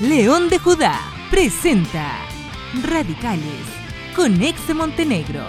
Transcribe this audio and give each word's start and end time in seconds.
León 0.00 0.48
de 0.48 0.58
Judá 0.58 0.98
presenta 1.30 2.18
Radicales 2.82 3.62
con 4.16 4.42
Ex 4.42 4.74
Montenegro. 4.74 5.46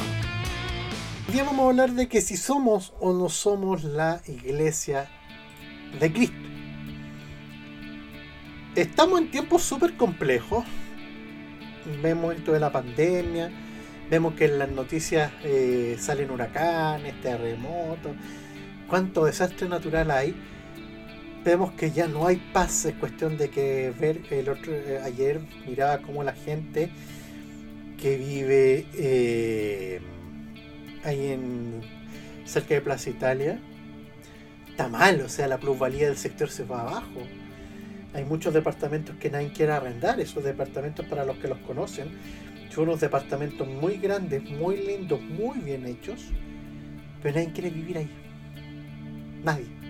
Hoy 1.27 1.37
vamos 1.37 1.59
a 1.59 1.69
hablar 1.69 1.91
de 1.93 2.07
que 2.07 2.21
si 2.21 2.37
somos 2.37 2.93
o 2.99 3.13
no 3.13 3.29
somos 3.29 3.83
la 3.83 4.21
iglesia 4.27 5.09
de 5.99 6.13
Cristo. 6.13 6.35
Estamos 8.75 9.21
en 9.21 9.31
tiempos 9.31 9.63
súper 9.63 9.95
complejos. 9.95 10.65
Vemos 12.03 12.35
esto 12.35 12.51
de 12.51 12.59
la 12.59 12.71
pandemia. 12.71 13.49
Vemos 14.11 14.35
que 14.35 14.45
en 14.45 14.59
las 14.59 14.69
noticias 14.69 15.31
eh, 15.43 15.95
salen 15.99 16.29
huracanes, 16.29 17.19
terremotos. 17.21 18.11
Cuánto 18.87 19.25
desastre 19.25 19.67
natural 19.67 20.11
hay 20.11 20.35
vemos 21.43 21.73
que 21.73 21.91
ya 21.91 22.07
no 22.07 22.25
hay 22.27 22.37
paz, 22.53 22.85
es 22.85 22.95
cuestión 22.95 23.37
de 23.37 23.49
que 23.49 23.93
ver 23.99 24.21
el 24.31 24.49
otro 24.49 24.73
eh, 24.73 24.99
ayer 25.03 25.41
miraba 25.67 25.99
como 25.99 26.23
la 26.23 26.33
gente 26.33 26.89
que 27.97 28.17
vive 28.17 28.85
eh, 28.93 30.01
ahí 31.03 31.27
en 31.27 31.81
cerca 32.45 32.75
de 32.75 32.81
Plaza 32.81 33.09
Italia 33.09 33.59
está 34.69 34.87
mal, 34.89 35.21
o 35.21 35.29
sea, 35.29 35.47
la 35.47 35.59
plusvalía 35.59 36.07
del 36.07 36.17
sector 36.17 36.49
se 36.49 36.63
va 36.63 36.81
abajo. 36.81 37.21
Hay 38.13 38.25
muchos 38.25 38.53
departamentos 38.53 39.15
que 39.17 39.29
nadie 39.29 39.51
quiere 39.51 39.71
arrendar, 39.71 40.19
esos 40.19 40.43
departamentos 40.43 41.05
para 41.05 41.25
los 41.25 41.37
que 41.37 41.47
los 41.47 41.59
conocen, 41.59 42.09
son 42.69 42.85
unos 42.85 42.99
departamentos 42.99 43.67
muy 43.67 43.97
grandes, 43.97 44.43
muy 44.43 44.77
lindos, 44.77 45.21
muy 45.21 45.59
bien 45.59 45.85
hechos, 45.85 46.25
pero 47.21 47.35
nadie 47.35 47.51
quiere 47.53 47.69
vivir 47.69 47.99
ahí. 47.99 48.09
Nadie. 49.43 49.82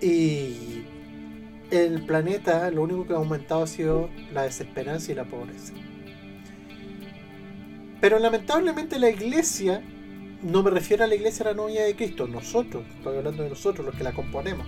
Y 0.00 0.84
el 1.70 2.02
planeta 2.06 2.70
lo 2.70 2.82
único 2.82 3.06
que 3.06 3.12
ha 3.12 3.16
aumentado 3.16 3.62
ha 3.64 3.66
sido 3.66 4.08
la 4.32 4.42
desesperanza 4.42 5.12
y 5.12 5.14
la 5.14 5.24
pobreza. 5.24 5.72
Pero 8.00 8.18
lamentablemente 8.18 8.98
la 8.98 9.10
iglesia, 9.10 9.82
no 10.42 10.62
me 10.62 10.70
refiero 10.70 11.04
a 11.04 11.06
la 11.06 11.16
iglesia 11.16 11.44
de 11.44 11.50
la 11.50 11.56
novia 11.56 11.84
de 11.84 11.96
Cristo, 11.96 12.28
nosotros, 12.28 12.84
estoy 12.96 13.18
hablando 13.18 13.42
de 13.42 13.50
nosotros, 13.50 13.84
los 13.84 13.94
que 13.96 14.04
la 14.04 14.12
componemos. 14.12 14.66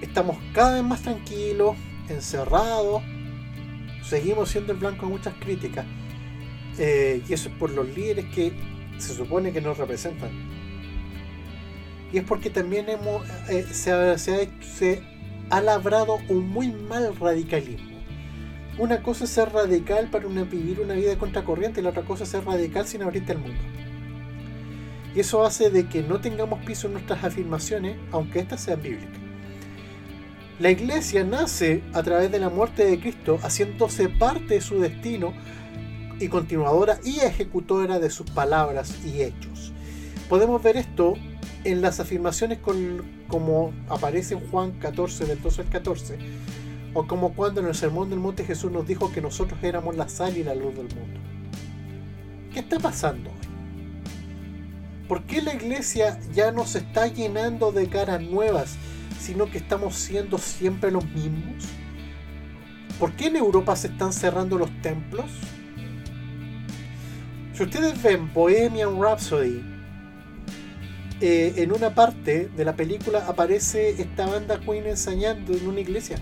Estamos 0.00 0.36
cada 0.54 0.74
vez 0.74 0.84
más 0.84 1.02
tranquilos, 1.02 1.76
encerrados, 2.08 3.02
seguimos 4.04 4.50
siendo 4.50 4.72
el 4.72 4.78
blanco 4.78 5.06
de 5.06 5.12
muchas 5.12 5.34
críticas. 5.34 5.84
Eh, 6.78 7.22
y 7.28 7.32
eso 7.32 7.48
es 7.48 7.54
por 7.56 7.70
los 7.70 7.88
líderes 7.88 8.26
que 8.26 8.52
se 8.98 9.14
supone 9.14 9.52
que 9.52 9.60
nos 9.60 9.76
representan 9.76 10.30
y 12.12 12.18
es 12.18 12.24
porque 12.24 12.50
también 12.50 12.88
hemos, 12.88 13.26
eh, 13.48 13.66
se, 13.70 13.92
ha, 13.92 14.18
se, 14.18 15.02
ha, 15.50 15.60
labrado 15.60 16.18
un 16.28 16.48
muy 16.48 16.70
mal 16.70 17.14
radicalismo. 17.16 17.90
Una 18.78 19.02
cosa 19.02 19.24
es 19.24 19.30
ser 19.30 19.52
radical 19.52 20.08
para 20.10 20.26
vivir 20.26 20.80
una 20.80 20.94
vida 20.94 21.16
contracorriente 21.18 21.80
y 21.80 21.82
la 21.82 21.90
otra 21.90 22.02
cosa 22.02 22.24
es 22.24 22.30
ser 22.30 22.44
radical 22.44 22.86
sin 22.86 23.02
abrirte 23.02 23.32
al 23.32 23.38
mundo. 23.38 23.60
Y 25.14 25.20
eso 25.20 25.44
hace 25.44 25.70
de 25.70 25.86
que 25.86 26.02
no 26.02 26.20
tengamos 26.20 26.64
piso 26.64 26.86
en 26.86 26.94
nuestras 26.94 27.22
afirmaciones, 27.24 27.96
aunque 28.12 28.40
éstas 28.40 28.62
sean 28.62 28.80
bíblicas. 28.80 29.18
La 30.58 30.70
iglesia 30.70 31.24
nace 31.24 31.82
a 31.94 32.02
través 32.02 32.30
de 32.30 32.38
la 32.38 32.48
muerte 32.48 32.84
de 32.84 33.00
Cristo, 33.00 33.38
haciéndose 33.42 34.08
parte 34.08 34.54
de 34.54 34.60
su 34.60 34.78
destino 34.78 35.32
y 36.20 36.28
continuadora 36.28 37.00
y 37.02 37.20
ejecutora 37.20 37.98
de 37.98 38.10
sus 38.10 38.30
palabras 38.30 39.04
y 39.04 39.22
hechos. 39.22 39.72
Podemos 40.28 40.62
ver 40.62 40.76
esto 40.76 41.14
en 41.64 41.82
las 41.82 42.00
afirmaciones 42.00 42.58
como 43.28 43.72
aparece 43.88 44.34
en 44.34 44.40
Juan 44.50 44.72
14, 44.72 45.26
del 45.26 45.42
12 45.42 45.62
al 45.62 45.68
14, 45.68 46.18
o 46.94 47.06
como 47.06 47.34
cuando 47.34 47.60
en 47.60 47.66
el 47.66 47.74
Sermón 47.74 48.10
del 48.10 48.18
Monte 48.18 48.44
Jesús 48.44 48.72
nos 48.72 48.86
dijo 48.86 49.12
que 49.12 49.20
nosotros 49.20 49.62
éramos 49.62 49.96
la 49.96 50.08
sal 50.08 50.36
y 50.36 50.42
la 50.42 50.54
luz 50.54 50.74
del 50.74 50.88
mundo. 50.94 51.20
¿Qué 52.52 52.60
está 52.60 52.78
pasando 52.78 53.30
hoy? 53.30 53.36
¿Por 55.06 55.24
qué 55.24 55.42
la 55.42 55.54
iglesia 55.54 56.18
ya 56.32 56.52
no 56.52 56.64
se 56.66 56.78
está 56.78 57.06
llenando 57.08 57.72
de 57.72 57.88
caras 57.88 58.22
nuevas, 58.22 58.76
sino 59.20 59.50
que 59.50 59.58
estamos 59.58 59.96
siendo 59.96 60.38
siempre 60.38 60.90
los 60.90 61.04
mismos? 61.04 61.64
¿Por 62.98 63.12
qué 63.12 63.26
en 63.26 63.36
Europa 63.36 63.74
se 63.76 63.88
están 63.88 64.12
cerrando 64.12 64.56
los 64.56 64.70
templos? 64.82 65.26
Si 67.54 67.64
ustedes 67.64 68.00
ven 68.02 68.32
Bohemian 68.32 69.00
Rhapsody, 69.00 69.62
eh, 71.20 71.54
en 71.56 71.72
una 71.72 71.94
parte 71.94 72.48
de 72.56 72.64
la 72.64 72.74
película 72.76 73.26
aparece 73.26 73.90
esta 73.90 74.26
banda 74.26 74.58
Queen 74.58 74.86
enseñando 74.86 75.52
en 75.52 75.66
una 75.66 75.80
iglesia. 75.80 76.16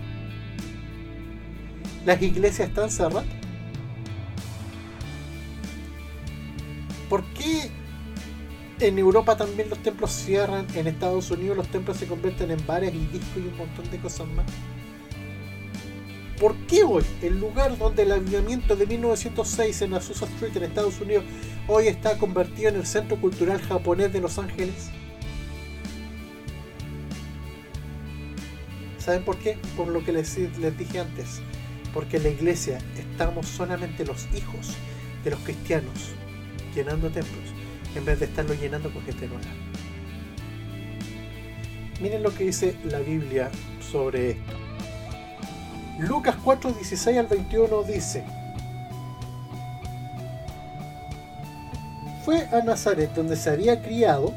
Las 2.05 2.21
iglesias 2.21 2.69
están 2.69 2.89
cerradas. 2.89 3.25
¿Por 7.09 7.23
qué 7.33 7.71
en 8.79 8.99
Europa 8.99 9.35
también 9.37 9.69
los 9.69 9.79
templos 9.79 10.11
cierran? 10.11 10.67
En 10.75 10.87
Estados 10.87 11.31
Unidos 11.31 11.57
los 11.57 11.67
templos 11.69 11.97
se 11.97 12.05
convierten 12.05 12.51
en 12.51 12.65
bares 12.67 12.93
y 12.93 13.05
discos 13.07 13.37
y 13.37 13.47
un 13.47 13.57
montón 13.57 13.89
de 13.89 13.97
cosas 13.99 14.27
más. 14.27 14.45
¿Por 16.39 16.55
qué 16.67 16.83
hoy, 16.83 17.03
el 17.21 17.37
lugar 17.37 17.77
donde 17.77 18.03
el 18.03 18.13
avivamiento 18.13 18.77
de 18.77 18.87
1906 18.87 19.81
en 19.81 19.93
Azusa 19.93 20.25
Street 20.25 20.55
en 20.55 20.63
Estados 20.63 21.01
Unidos 21.01 21.25
hoy 21.67 21.87
está 21.89 22.17
convertido 22.17 22.69
en 22.69 22.77
el 22.77 22.85
Centro 22.85 23.19
Cultural 23.19 23.61
Japonés 23.61 24.13
de 24.13 24.21
Los 24.21 24.39
Ángeles? 24.39 24.89
¿Saben 28.99 29.25
por 29.25 29.37
qué? 29.37 29.57
Por 29.75 29.89
lo 29.89 30.05
que 30.05 30.13
les, 30.13 30.33
dije 30.77 30.99
antes. 30.99 31.41
Porque 31.93 32.17
en 32.17 32.23
la 32.23 32.29
iglesia 32.29 32.77
estamos 32.97 33.45
solamente 33.45 34.05
los 34.05 34.27
hijos 34.33 34.77
de 35.25 35.31
los 35.31 35.39
cristianos 35.41 36.11
llenando 36.73 37.09
templos, 37.09 37.49
en 37.95 38.05
vez 38.05 38.19
de 38.19 38.27
estarlo 38.27 38.53
llenando 38.53 38.93
con 38.93 39.03
gente 39.03 39.27
nueva. 39.27 39.43
Miren 41.99 42.23
lo 42.23 42.33
que 42.33 42.45
dice 42.45 42.77
la 42.85 42.99
Biblia 42.99 43.49
sobre 43.81 44.31
esto. 44.31 44.58
Lucas 45.99 46.37
4, 46.45 46.71
16 46.71 47.17
al 47.17 47.27
21 47.27 47.83
dice, 47.83 48.23
fue 52.23 52.47
a 52.53 52.63
Nazaret 52.63 53.13
donde 53.13 53.35
se 53.35 53.49
había 53.49 53.81
criado 53.81 54.31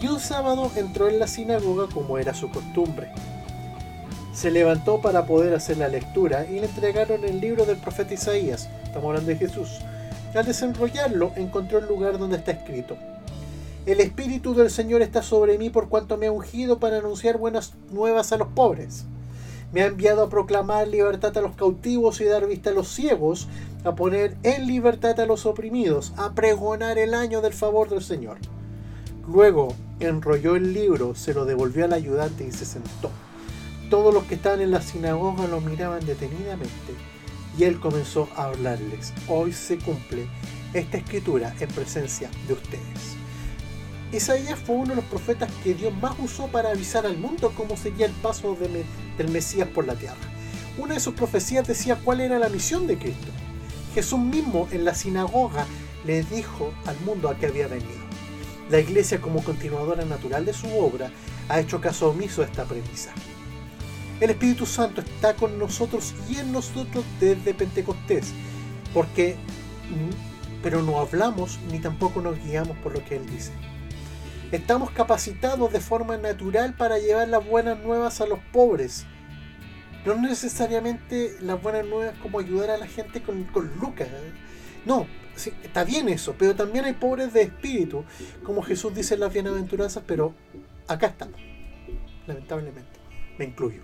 y 0.00 0.06
un 0.06 0.20
sábado 0.20 0.70
entró 0.76 1.08
en 1.08 1.18
la 1.18 1.26
sinagoga 1.26 1.88
como 1.92 2.16
era 2.16 2.32
su 2.32 2.48
costumbre. 2.50 3.10
Se 4.32 4.52
levantó 4.52 5.00
para 5.00 5.26
poder 5.26 5.52
hacer 5.52 5.78
la 5.78 5.88
lectura 5.88 6.46
y 6.46 6.60
le 6.60 6.66
entregaron 6.66 7.24
el 7.24 7.40
libro 7.40 7.66
del 7.66 7.78
profeta 7.78 8.14
Isaías, 8.14 8.68
estamos 8.84 9.08
hablando 9.08 9.30
de 9.30 9.36
Jesús. 9.36 9.80
Al 10.32 10.46
desenrollarlo 10.46 11.32
encontró 11.34 11.78
el 11.78 11.88
lugar 11.88 12.18
donde 12.18 12.36
está 12.36 12.52
escrito. 12.52 12.96
El 13.84 13.98
Espíritu 13.98 14.54
del 14.54 14.70
Señor 14.70 15.02
está 15.02 15.24
sobre 15.24 15.58
mí 15.58 15.70
por 15.70 15.88
cuanto 15.88 16.16
me 16.16 16.28
ha 16.28 16.32
ungido 16.32 16.78
para 16.78 16.98
anunciar 16.98 17.36
buenas 17.36 17.72
nuevas 17.90 18.30
a 18.30 18.36
los 18.36 18.46
pobres 18.48 19.06
me 19.72 19.82
ha 19.82 19.86
enviado 19.86 20.22
a 20.22 20.28
proclamar 20.28 20.88
libertad 20.88 21.36
a 21.36 21.40
los 21.40 21.54
cautivos 21.54 22.20
y 22.20 22.24
dar 22.24 22.46
vista 22.46 22.70
a 22.70 22.72
los 22.72 22.88
ciegos, 22.88 23.48
a 23.84 23.94
poner 23.94 24.36
en 24.42 24.66
libertad 24.66 25.18
a 25.20 25.26
los 25.26 25.46
oprimidos, 25.46 26.12
a 26.16 26.32
pregonar 26.32 26.98
el 26.98 27.14
año 27.14 27.40
del 27.40 27.52
favor 27.52 27.88
del 27.88 28.02
Señor. 28.02 28.38
Luego 29.28 29.74
enrolló 30.00 30.56
el 30.56 30.72
libro, 30.72 31.14
se 31.14 31.34
lo 31.34 31.44
devolvió 31.44 31.84
al 31.84 31.92
ayudante 31.92 32.44
y 32.44 32.52
se 32.52 32.64
sentó. 32.64 33.10
Todos 33.90 34.12
los 34.12 34.24
que 34.24 34.34
estaban 34.34 34.60
en 34.60 34.70
la 34.70 34.82
sinagoga 34.82 35.46
lo 35.46 35.60
miraban 35.60 36.04
detenidamente 36.04 36.94
y 37.58 37.64
él 37.64 37.80
comenzó 37.80 38.28
a 38.36 38.44
hablarles. 38.44 39.12
Hoy 39.28 39.52
se 39.52 39.78
cumple 39.78 40.28
esta 40.72 40.98
escritura 40.98 41.54
en 41.60 41.68
presencia 41.68 42.30
de 42.46 42.54
ustedes. 42.54 43.19
Isaías 44.12 44.58
fue 44.58 44.74
uno 44.74 44.90
de 44.90 44.96
los 44.96 45.04
profetas 45.04 45.50
que 45.62 45.74
Dios 45.74 45.94
más 46.00 46.14
usó 46.18 46.48
para 46.48 46.70
avisar 46.70 47.06
al 47.06 47.16
mundo 47.16 47.52
cómo 47.56 47.76
sería 47.76 48.06
el 48.06 48.12
paso 48.12 48.56
del 48.56 49.28
Mesías 49.28 49.68
por 49.68 49.86
la 49.86 49.94
tierra. 49.94 50.16
Una 50.78 50.94
de 50.94 51.00
sus 51.00 51.14
profecías 51.14 51.66
decía 51.66 52.00
cuál 52.02 52.20
era 52.20 52.38
la 52.38 52.48
misión 52.48 52.86
de 52.86 52.98
Cristo. 52.98 53.28
Jesús 53.94 54.18
mismo 54.18 54.68
en 54.72 54.84
la 54.84 54.94
sinagoga 54.94 55.66
le 56.04 56.22
dijo 56.24 56.72
al 56.86 56.98
mundo 57.00 57.28
a 57.28 57.36
qué 57.36 57.46
había 57.46 57.68
venido. 57.68 58.00
La 58.68 58.80
iglesia 58.80 59.20
como 59.20 59.44
continuadora 59.44 60.04
natural 60.04 60.44
de 60.44 60.54
su 60.54 60.66
obra 60.78 61.10
ha 61.48 61.60
hecho 61.60 61.80
caso 61.80 62.10
omiso 62.10 62.42
a 62.42 62.46
esta 62.46 62.64
premisa. 62.64 63.10
El 64.20 64.30
Espíritu 64.30 64.66
Santo 64.66 65.00
está 65.00 65.34
con 65.34 65.58
nosotros 65.58 66.14
y 66.28 66.36
en 66.36 66.52
nosotros 66.52 67.04
desde 67.20 67.54
Pentecostés, 67.54 68.32
porque 68.92 69.36
pero 70.62 70.82
no 70.82 71.00
hablamos 71.00 71.58
ni 71.70 71.78
tampoco 71.78 72.20
nos 72.20 72.38
guiamos 72.44 72.76
por 72.78 72.92
lo 72.92 73.04
que 73.04 73.16
Él 73.16 73.26
dice. 73.26 73.52
Estamos 74.52 74.90
capacitados 74.90 75.72
de 75.72 75.78
forma 75.78 76.16
natural 76.16 76.74
para 76.74 76.98
llevar 76.98 77.28
las 77.28 77.46
buenas 77.46 77.78
nuevas 77.78 78.20
a 78.20 78.26
los 78.26 78.40
pobres. 78.52 79.06
No 80.04 80.16
necesariamente 80.16 81.36
las 81.40 81.62
buenas 81.62 81.86
nuevas 81.86 82.16
como 82.20 82.40
ayudar 82.40 82.70
a 82.70 82.76
la 82.76 82.88
gente 82.88 83.22
con, 83.22 83.46
lucas. 83.80 84.08
No, 84.84 85.06
está 85.62 85.84
bien 85.84 86.08
eso, 86.08 86.34
pero 86.36 86.56
también 86.56 86.84
hay 86.84 86.94
pobres 86.94 87.32
de 87.32 87.42
espíritu, 87.42 88.04
como 88.42 88.62
Jesús 88.62 88.92
dice 88.92 89.14
en 89.14 89.20
las 89.20 89.32
bienaventuranzas, 89.32 90.02
pero 90.04 90.34
acá 90.88 91.06
estamos, 91.06 91.40
lamentablemente, 92.26 92.98
me 93.38 93.44
incluyo. 93.44 93.82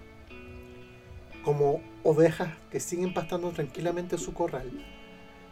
como 1.45 1.81
ovejas 2.03 2.49
que 2.73 2.81
siguen 2.81 3.15
pastando 3.15 3.53
tranquilamente 3.53 4.17
en 4.17 4.21
su 4.21 4.35
corral, 4.35 4.69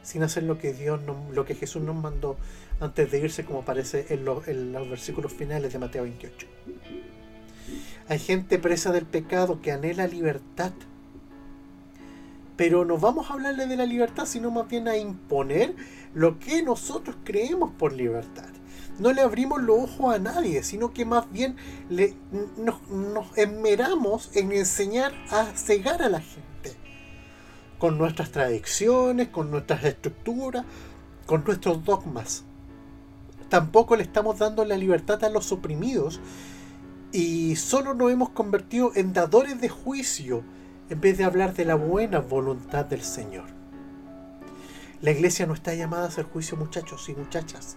sin 0.05 0.23
hacer 0.23 0.45
lo 0.45 0.59
que 0.59 0.73
Dios 0.73 1.01
lo 1.33 1.45
que 1.45 1.55
Jesús 1.55 1.83
nos 1.83 1.97
mandó 1.97 2.37
antes 2.81 3.11
de 3.11 3.19
irse, 3.19 3.45
como 3.45 3.61
aparece 3.61 4.07
en, 4.11 4.25
los 4.25 4.45
versículos 4.91 5.33
finales 5.33 5.73
de 5.73 5.79
Mateo 5.79 6.03
28. 6.03 6.47
Hay 8.09 8.19
gente 8.19 8.59
presa 8.59 8.93
del 8.93 9.07
pecado 9.07 9.61
que 9.63 9.73
anhela 9.73 10.07
libertad. 10.07 10.73
Pero 12.57 12.85
no 12.85 12.99
vamos 12.99 13.31
a 13.31 13.35
hablarle 13.35 13.67
de 13.67 13.77
la 13.77 13.87
libertad, 13.87 14.27
sino 14.27 14.51
más 14.51 14.69
bien 14.69 14.87
a 14.87 14.97
imponer 14.97 15.75
lo 16.15 16.39
que 16.39 16.63
nosotros 16.63 17.17
creemos 17.25 17.73
por 17.73 17.93
libertad. 17.93 18.49
No 19.01 19.13
le 19.13 19.23
abrimos 19.23 19.61
los 19.61 19.77
ojos 19.77 20.15
a 20.15 20.19
nadie, 20.21 20.63
sino 20.63 20.93
que 20.93 21.05
más 21.05 21.31
bien 21.33 21.57
nos, 22.57 22.89
nos 22.89 23.37
esmeramos 23.37 24.31
en 24.37 24.53
enseñar 24.53 25.13
a 25.31 25.47
cegar 25.57 26.01
a 26.03 26.09
la 26.09 26.21
gente. 26.21 26.54
Con 27.85 27.99
nuestras 27.99 28.31
tradiciones, 28.31 29.29
con 29.29 29.51
nuestras 29.51 29.85
estructuras, 29.85 30.65
con 31.27 31.45
nuestros 31.45 31.85
dogmas. 31.85 32.45
Tampoco 33.51 33.95
le 33.95 34.05
estamos 34.05 34.39
dando 34.39 34.65
la 34.65 34.79
libertad 34.79 35.23
a 35.23 35.29
los 35.29 35.53
oprimidos, 35.53 36.19
y 37.13 37.57
solo 37.57 37.93
nos 37.93 38.11
hemos 38.11 38.31
convertido 38.31 38.93
en 38.95 39.13
dadores 39.13 39.61
de 39.61 39.69
juicio 39.69 40.43
en 40.89 40.99
vez 40.99 41.19
de 41.19 41.25
hablar 41.25 41.53
de 41.53 41.67
la 41.67 41.75
buena 41.75 42.21
voluntad 42.21 42.87
del 42.87 43.03
Señor. 43.03 43.49
La 45.03 45.11
iglesia 45.11 45.45
no 45.45 45.53
está 45.53 45.75
llamada 45.75 46.05
a 46.05 46.09
hacer 46.09 46.25
juicio 46.25 46.57
muchachos 46.57 47.07
y 47.11 47.15
muchachas. 47.15 47.77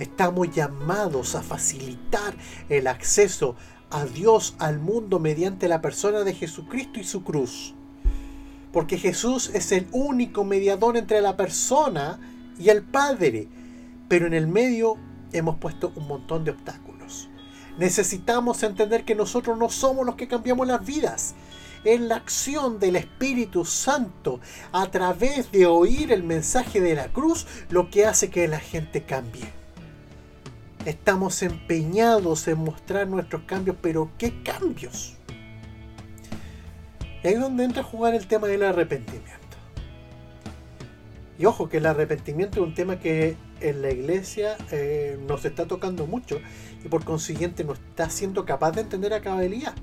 Estamos 0.00 0.50
llamados 0.50 1.36
a 1.36 1.42
facilitar 1.42 2.34
el 2.68 2.88
acceso 2.88 3.54
a 3.88 4.04
Dios, 4.04 4.56
al 4.58 4.80
mundo, 4.80 5.20
mediante 5.20 5.68
la 5.68 5.80
persona 5.80 6.24
de 6.24 6.34
Jesucristo 6.34 6.98
y 6.98 7.04
su 7.04 7.22
cruz. 7.22 7.75
Porque 8.76 8.98
Jesús 8.98 9.50
es 9.54 9.72
el 9.72 9.88
único 9.90 10.44
mediador 10.44 10.98
entre 10.98 11.22
la 11.22 11.34
persona 11.34 12.20
y 12.58 12.68
el 12.68 12.82
Padre. 12.82 13.48
Pero 14.06 14.26
en 14.26 14.34
el 14.34 14.48
medio 14.48 14.98
hemos 15.32 15.56
puesto 15.56 15.94
un 15.96 16.06
montón 16.06 16.44
de 16.44 16.50
obstáculos. 16.50 17.30
Necesitamos 17.78 18.62
entender 18.62 19.06
que 19.06 19.14
nosotros 19.14 19.56
no 19.56 19.70
somos 19.70 20.04
los 20.04 20.16
que 20.16 20.28
cambiamos 20.28 20.66
las 20.66 20.84
vidas. 20.84 21.34
Es 21.84 22.02
la 22.02 22.16
acción 22.16 22.78
del 22.78 22.96
Espíritu 22.96 23.64
Santo 23.64 24.40
a 24.72 24.90
través 24.90 25.50
de 25.52 25.64
oír 25.64 26.12
el 26.12 26.22
mensaje 26.22 26.78
de 26.82 26.96
la 26.96 27.08
cruz 27.08 27.46
lo 27.70 27.88
que 27.88 28.04
hace 28.04 28.28
que 28.28 28.46
la 28.46 28.60
gente 28.60 29.04
cambie. 29.04 29.50
Estamos 30.84 31.42
empeñados 31.42 32.46
en 32.46 32.58
mostrar 32.58 33.08
nuestros 33.08 33.40
cambios, 33.44 33.78
pero 33.80 34.10
¿qué 34.18 34.42
cambios? 34.42 35.16
Y 37.22 37.28
ahí 37.28 37.34
es 37.34 37.40
donde 37.40 37.64
entra 37.64 37.82
a 37.82 37.84
jugar 37.84 38.14
el 38.14 38.26
tema 38.26 38.46
del 38.46 38.62
arrepentimiento. 38.62 39.46
Y 41.38 41.44
ojo 41.44 41.68
que 41.68 41.78
el 41.78 41.86
arrepentimiento 41.86 42.60
es 42.60 42.66
un 42.66 42.74
tema 42.74 42.98
que 42.98 43.36
en 43.60 43.82
la 43.82 43.90
iglesia 43.90 44.56
eh, 44.70 45.18
nos 45.26 45.44
está 45.44 45.66
tocando 45.66 46.06
mucho 46.06 46.40
y 46.84 46.88
por 46.88 47.04
consiguiente 47.04 47.64
no 47.64 47.74
está 47.74 48.08
siendo 48.08 48.44
capaz 48.44 48.72
de 48.72 48.82
entender 48.82 49.12
a 49.12 49.20
cabalidad. 49.20 49.74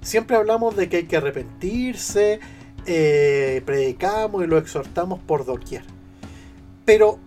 Siempre 0.00 0.36
hablamos 0.36 0.76
de 0.76 0.88
que 0.88 0.98
hay 0.98 1.04
que 1.04 1.16
arrepentirse, 1.16 2.40
eh, 2.86 3.62
predicamos 3.66 4.42
y 4.44 4.46
lo 4.46 4.58
exhortamos 4.58 5.20
por 5.20 5.44
doquier. 5.44 5.84
Pero 6.84 7.18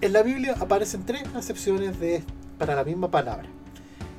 en 0.00 0.12
la 0.12 0.22
Biblia 0.22 0.54
aparecen 0.58 1.06
tres 1.06 1.22
acepciones 1.34 2.00
de, 2.00 2.22
para 2.58 2.74
la 2.74 2.84
misma 2.84 3.10
palabra. 3.10 3.48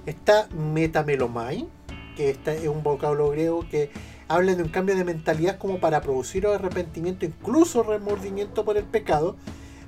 Está 0.06 0.48
metamelomai, 0.50 1.68
que 2.16 2.30
es 2.30 2.68
un 2.68 2.82
vocablo 2.82 3.30
griego 3.30 3.68
que 3.70 3.92
habla 4.28 4.56
de 4.56 4.64
un 4.64 4.70
cambio 4.70 4.96
de 4.96 5.04
mentalidad 5.04 5.58
como 5.58 5.80
para 5.80 6.02
producir 6.02 6.48
arrepentimiento, 6.48 7.26
incluso 7.26 7.84
remordimiento 7.84 8.66
por 8.66 8.78
el 8.78 8.86
pecado, 8.86 9.36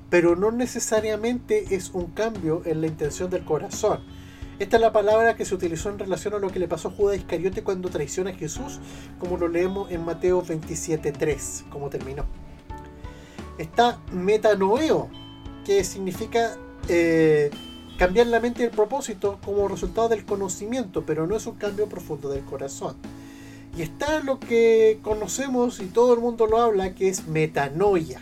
pero 0.09 0.35
no 0.35 0.51
necesariamente 0.51 1.75
es 1.75 1.91
un 1.91 2.07
cambio 2.07 2.61
en 2.65 2.81
la 2.81 2.87
intención 2.87 3.29
del 3.29 3.43
corazón. 3.43 4.01
Esta 4.59 4.77
es 4.77 4.81
la 4.81 4.91
palabra 4.91 5.35
que 5.35 5.45
se 5.45 5.53
utilizó 5.53 5.89
en 5.89 5.99
relación 5.99 6.33
a 6.33 6.39
lo 6.39 6.49
que 6.49 6.59
le 6.59 6.67
pasó 6.67 6.87
a 6.87 6.91
Judas 6.91 7.17
Iscariote 7.17 7.63
cuando 7.63 7.89
traiciona 7.89 8.31
a 8.31 8.33
Jesús, 8.33 8.79
como 9.19 9.37
lo 9.37 9.47
leemos 9.47 9.91
en 9.91 10.03
Mateo 10.03 10.43
27.3, 10.43 11.69
como 11.69 11.89
terminó. 11.89 12.25
Está 13.59 13.99
metanoeo, 14.11 15.09
que 15.63 15.83
significa 15.83 16.57
eh, 16.87 17.51
cambiar 17.99 18.27
la 18.27 18.39
mente 18.39 18.63
y 18.63 18.65
el 18.65 18.71
propósito 18.71 19.39
como 19.43 19.67
resultado 19.67 20.09
del 20.09 20.25
conocimiento, 20.25 21.05
pero 21.05 21.27
no 21.27 21.35
es 21.35 21.45
un 21.45 21.55
cambio 21.55 21.87
profundo 21.87 22.29
del 22.29 22.43
corazón. 22.43 22.95
Y 23.77 23.83
está 23.83 24.21
lo 24.21 24.39
que 24.39 24.99
conocemos 25.03 25.79
y 25.79 25.85
todo 25.85 26.15
el 26.15 26.19
mundo 26.19 26.47
lo 26.47 26.59
habla, 26.59 26.95
que 26.95 27.09
es 27.09 27.27
metanoia, 27.27 28.19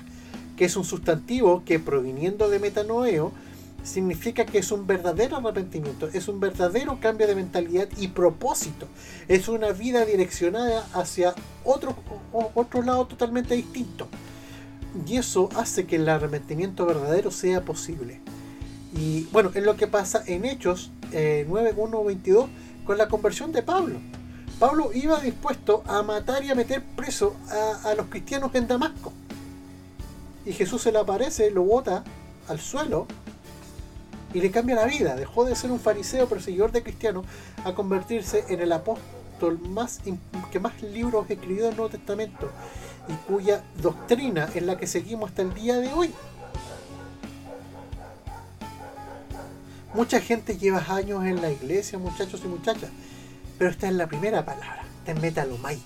que 0.58 0.66
es 0.66 0.76
un 0.76 0.84
sustantivo 0.84 1.64
que 1.64 1.80
proviniendo 1.80 2.50
de 2.50 2.60
metanoeo 2.60 3.32
significa 3.82 4.46
que 4.46 4.58
es 4.58 4.72
un 4.72 4.86
verdadero 4.86 5.38
arrepentimiento, 5.38 6.10
es 6.12 6.28
un 6.28 6.40
verdadero 6.40 7.00
cambio 7.00 7.28
de 7.28 7.36
mentalidad 7.36 7.88
y 7.98 8.10
propósito. 8.10 8.88
Es 9.30 9.48
una 9.48 9.72
vida 9.72 10.04
direccionada 10.04 10.86
hacia 10.94 11.34
otro, 11.64 11.96
otro 12.34 12.82
lado 12.82 13.06
totalmente 13.06 13.56
distinto. 13.56 14.10
Y 15.08 15.18
eso 15.18 15.50
hace 15.56 15.86
que 15.86 15.98
el 15.98 16.10
arrepentimiento 16.10 16.86
verdadero 16.86 17.32
sea 17.32 17.62
posible. 17.62 18.20
Y 18.94 19.24
bueno, 19.32 19.52
es 19.54 19.64
lo 19.64 19.78
que 19.78 19.88
pasa 19.88 20.22
en 20.26 20.46
Hechos 20.46 20.92
eh, 21.12 21.46
9.1.22 21.50 22.48
con 22.86 22.98
la 22.98 23.08
conversión 23.08 23.52
de 23.52 23.62
Pablo. 23.62 24.00
Pablo 24.60 24.92
iba 24.94 25.20
dispuesto 25.20 25.84
a 25.86 26.02
matar 26.02 26.44
y 26.44 26.50
a 26.50 26.56
meter 26.56 26.82
preso 26.82 27.36
a, 27.84 27.94
los 27.96 28.08
cristianos 28.08 28.56
en 28.56 28.68
Damasco. 28.68 29.12
Y 30.46 30.54
Jesús 30.54 30.82
se 30.82 30.92
le 30.92 31.00
aparece, 31.00 31.52
lo 31.52 31.64
bota 31.64 32.04
al 32.48 32.60
suelo 32.60 33.08
y 34.34 34.40
le 34.40 34.52
cambia 34.52 34.76
la 34.76 34.86
vida. 34.86 35.16
Dejó 35.16 35.46
de 35.46 35.56
ser 35.56 35.72
un 35.72 35.80
fariseo 35.80 36.28
perseguidor 36.28 36.72
de 36.72 36.84
cristianos 36.84 37.26
a 37.66 37.74
convertirse 37.74 38.46
en 38.50 38.62
el 38.62 38.72
apóstol 38.72 39.60
más 39.70 40.00
que 40.52 40.60
más 40.60 40.82
libros 40.82 41.30
escribió 41.30 41.66
en 41.66 41.72
el 41.72 41.78
Nuevo 41.78 41.92
Testamento 41.92 42.50
y 43.08 43.14
cuya 43.32 43.64
doctrina 43.82 44.50
es 44.56 44.64
la 44.64 44.78
que 44.78 44.88
seguimos 44.88 45.30
hasta 45.30 45.42
el 45.42 45.54
día 45.54 45.78
de 45.78 45.92
hoy. 45.92 46.12
Mucha 49.94 50.20
gente 50.20 50.58
lleva 50.58 50.84
años 50.90 51.24
en 51.26 51.42
la 51.42 51.52
iglesia, 51.52 51.98
muchachos 51.98 52.42
y 52.44 52.48
muchachas, 52.48 52.90
pero 53.58 53.70
esta 53.70 53.88
es 53.88 53.94
la 53.94 54.08
primera 54.08 54.46
palabra, 54.46 54.84
esta 55.00 55.12
es 55.14 55.22
metalomai 55.22 55.82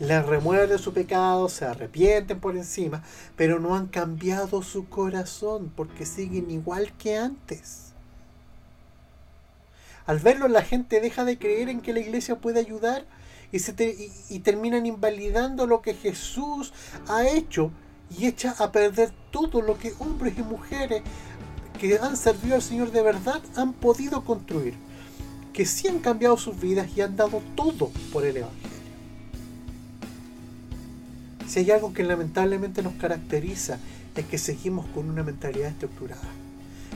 le 0.00 0.22
remuerde 0.22 0.78
su 0.78 0.92
pecado, 0.92 1.48
se 1.48 1.64
arrepienten 1.64 2.40
por 2.40 2.56
encima, 2.56 3.02
pero 3.36 3.60
no 3.60 3.76
han 3.76 3.86
cambiado 3.86 4.62
su 4.62 4.88
corazón 4.88 5.72
porque 5.74 6.04
siguen 6.04 6.50
igual 6.50 6.92
que 6.98 7.16
antes. 7.16 7.92
Al 10.06 10.18
verlo 10.18 10.48
la 10.48 10.62
gente 10.62 11.00
deja 11.00 11.24
de 11.24 11.38
creer 11.38 11.68
en 11.68 11.80
que 11.80 11.92
la 11.92 12.00
iglesia 12.00 12.36
puede 12.36 12.60
ayudar 12.60 13.04
y, 13.52 13.60
se 13.60 13.74
y, 14.28 14.38
terminan 14.40 14.84
invalidando 14.84 15.66
lo 15.66 15.80
que 15.80 15.94
Jesús 15.94 16.72
ha 17.08 17.26
hecho 17.28 17.70
y 18.18 18.26
echa 18.26 18.54
a 18.58 18.72
perder 18.72 19.12
todo 19.30 19.62
lo 19.62 19.78
que 19.78 19.94
hombres 20.00 20.36
y 20.36 20.42
mujeres 20.42 21.02
que 21.80 21.98
han 21.98 22.16
servido 22.16 22.56
al 22.56 22.62
Señor 22.62 22.90
de 22.90 23.02
verdad 23.02 23.40
han 23.56 23.72
podido 23.72 24.24
construir, 24.24 24.74
que 25.54 25.64
sí 25.64 25.88
han 25.88 26.00
cambiado 26.00 26.36
sus 26.36 26.60
vidas 26.60 26.88
y 26.94 27.00
han 27.00 27.16
dado 27.16 27.40
todo 27.54 27.90
por 28.12 28.26
el 28.26 28.36
Evangelio. 28.36 28.74
Si 31.46 31.60
hay 31.60 31.70
algo 31.70 31.94
que 31.94 32.02
lamentablemente 32.02 32.82
nos 32.82 32.94
caracteriza 32.94 33.78
es 34.16 34.26
que 34.26 34.36
seguimos 34.36 34.86
con 34.88 35.08
una 35.08 35.22
mentalidad 35.22 35.70
estructurada. 35.70 36.22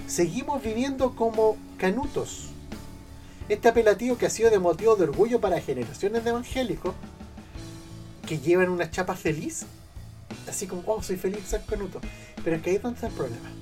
Seguimos 0.06 0.62
viviendo 0.62 1.14
como 1.14 1.56
canutos. 1.76 2.48
Este 3.48 3.68
apelativo 3.68 4.18
que 4.18 4.26
ha 4.26 4.30
sido 4.30 4.50
de 4.50 4.58
motivo 4.58 4.96
de 4.96 5.04
orgullo 5.04 5.40
para 5.40 5.60
generaciones 5.60 6.24
de 6.24 6.30
evangélicos 6.30 6.94
que 8.26 8.38
llevan 8.38 8.68
una 8.68 8.90
chapa 8.90 9.14
feliz, 9.14 9.64
así 10.48 10.66
como, 10.66 10.82
oh, 10.86 11.02
soy 11.02 11.16
feliz 11.16 11.44
ser 11.46 11.62
canuto. 11.64 12.00
Pero 12.44 12.56
es 12.56 12.62
que 12.62 12.70
ahí 12.70 12.76
es 12.76 12.82
donde 12.82 13.08
problema. 13.08 13.57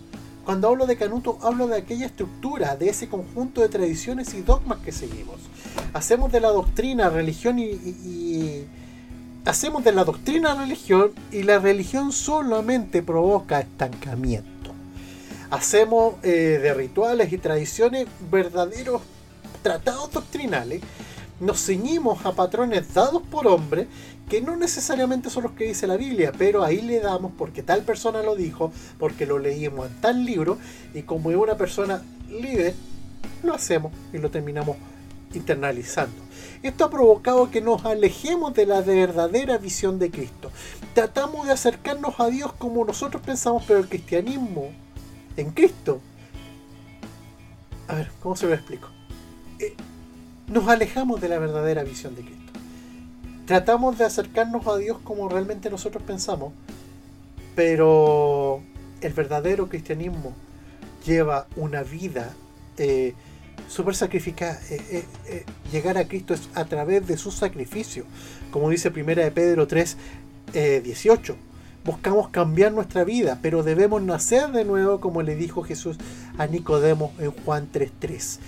Cuando 0.47 0.69
hablo 0.69 0.87
de 0.87 0.97
canuto, 0.97 1.39
hablo 1.43 1.67
de 1.67 1.77
aquella 1.77 2.07
estructura, 2.07 2.77
de 2.77 2.89
ese 2.89 3.09
conjunto 3.09 3.61
de 3.63 3.69
tradiciones 3.69 4.33
y 4.33 4.43
dogmas 4.43 4.79
que 4.79 4.93
seguimos. 4.93 5.41
Hacemos 5.93 6.31
de 6.31 6.41
la 6.41 6.51
doctrina, 6.51 7.11
religión 7.11 7.59
y 7.59 8.65
hacemos 9.45 9.83
de 9.83 9.91
la 9.91 10.05
doctrina 10.05 10.55
religión 10.55 11.11
y 11.33 11.43
la 11.43 11.59
religión 11.59 12.13
solamente 12.13 13.03
provoca 13.03 13.59
estancamiento. 13.59 14.71
Hacemos 15.51 16.15
eh, 16.23 16.61
de 16.63 16.75
rituales 16.75 17.33
y 17.33 17.39
tradiciones 17.39 18.07
verdaderos 18.31 19.03
tratados 19.63 20.13
doctrinales, 20.13 20.81
nos 21.41 21.65
ceñimos 21.65 22.25
a 22.25 22.33
patrones 22.33 22.95
dados 22.95 23.23
por 23.23 23.47
hombres 23.47 23.89
que 24.29 24.41
no 24.41 24.57
necesariamente 24.57 25.31
son 25.31 25.45
los 25.45 25.53
que 25.53 25.65
dice 25.65 25.87
la 25.87 25.97
Biblia, 25.97 26.33
pero 26.37 26.65
ahí 26.65 26.83
le 26.83 27.01
damos 27.01 27.33
porque 27.37 27.63
tal 27.63 27.83
persona 27.83 28.23
lo 28.23 28.35
dijo, 28.35 28.73
porque 28.99 29.27
lo 29.27 29.39
leímos 29.39 29.87
en 29.87 30.01
tal 30.01 30.25
libro 30.25 30.59
y 30.95 31.03
como 31.03 31.31
es 31.31 31.37
una 31.37 31.57
persona 31.57 32.03
líder, 32.29 32.75
lo 33.43 33.55
hacemos 33.55 33.93
y 34.13 34.19
lo 34.19 34.31
terminamos 34.31 34.77
internalizando. 35.33 36.17
Esto 36.63 36.85
ha 36.85 36.91
provocado 36.91 37.51
que 37.51 37.61
nos 37.61 37.85
alejemos 37.85 38.55
de 38.55 38.67
la 38.67 38.81
verdadera 38.81 39.59
visión 39.59 39.99
de 39.99 40.11
Cristo. 40.11 40.51
Tratamos 40.95 41.47
de 41.47 41.53
acercarnos 41.53 42.19
a 42.19 42.29
Dios 42.29 42.53
como 42.55 42.85
nosotros 42.85 43.23
pensamos, 43.23 43.65
pero 43.67 43.79
el 43.81 43.89
cristianismo 43.89 44.71
en 45.37 45.51
Cristo... 45.51 46.01
A 47.89 47.95
ver, 47.95 48.11
¿cómo 48.21 48.35
se 48.35 48.47
lo 48.47 48.55
explico? 48.55 48.89
Eh, 49.61 49.75
nos 50.49 50.67
alejamos 50.69 51.21
de 51.21 51.29
la 51.29 51.39
verdadera 51.39 51.85
visión 51.85 52.17
de 52.17 52.23
Cristo. 52.23 52.36
Tratamos 53.47 53.97
de 53.97 54.05
acercarnos 54.05 54.67
a 54.67 54.77
Dios 54.77 54.99
como 55.03 55.29
realmente 55.29 55.71
nosotros 55.71 56.03
pensamos, 56.03 56.53
pero 57.55 58.61
el 59.01 59.13
verdadero 59.13 59.69
cristianismo 59.69 60.35
lleva 61.05 61.47
una 61.57 61.83
vida 61.83 62.35
eh, 62.77 63.15
súper 63.69 63.95
sacrificada. 63.95 64.61
Eh, 64.71 64.81
eh, 64.91 65.05
eh, 65.29 65.45
llegar 65.73 65.99
a 65.99 66.07
Cristo 66.07 66.35
es 66.35 66.49
a 66.55 66.65
través 66.65 67.07
de 67.07 67.17
su 67.17 67.31
sacrificio. 67.31 68.05
Como 68.51 68.71
dice 68.71 68.91
Primera 68.91 69.25
de 69.25 69.31
Pedro 69.31 69.67
3, 69.67 69.97
18. 70.83 71.37
Buscamos 71.85 72.31
cambiar 72.31 72.73
nuestra 72.73 73.05
vida, 73.05 73.39
pero 73.43 73.63
debemos 73.63 74.03
nacer 74.03 74.51
de 74.51 74.65
nuevo, 74.65 75.01
como 75.01 75.23
le 75.23 75.37
dijo 75.37 75.63
Jesús 75.63 75.99
a 76.39 76.47
Nicodemo 76.47 77.13
en 77.19 77.31
Juan 77.31 77.69
3.3. 77.73 78.39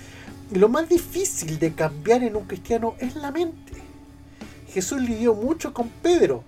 Y 0.54 0.58
lo 0.58 0.68
más 0.68 0.88
difícil 0.88 1.58
de 1.58 1.72
cambiar 1.72 2.22
en 2.22 2.34
un 2.34 2.44
cristiano 2.44 2.94
es 2.98 3.14
la 3.14 3.30
mente. 3.30 3.87
Jesús 4.72 5.00
lidió 5.00 5.34
mucho 5.34 5.72
con 5.72 5.88
Pedro, 5.88 6.44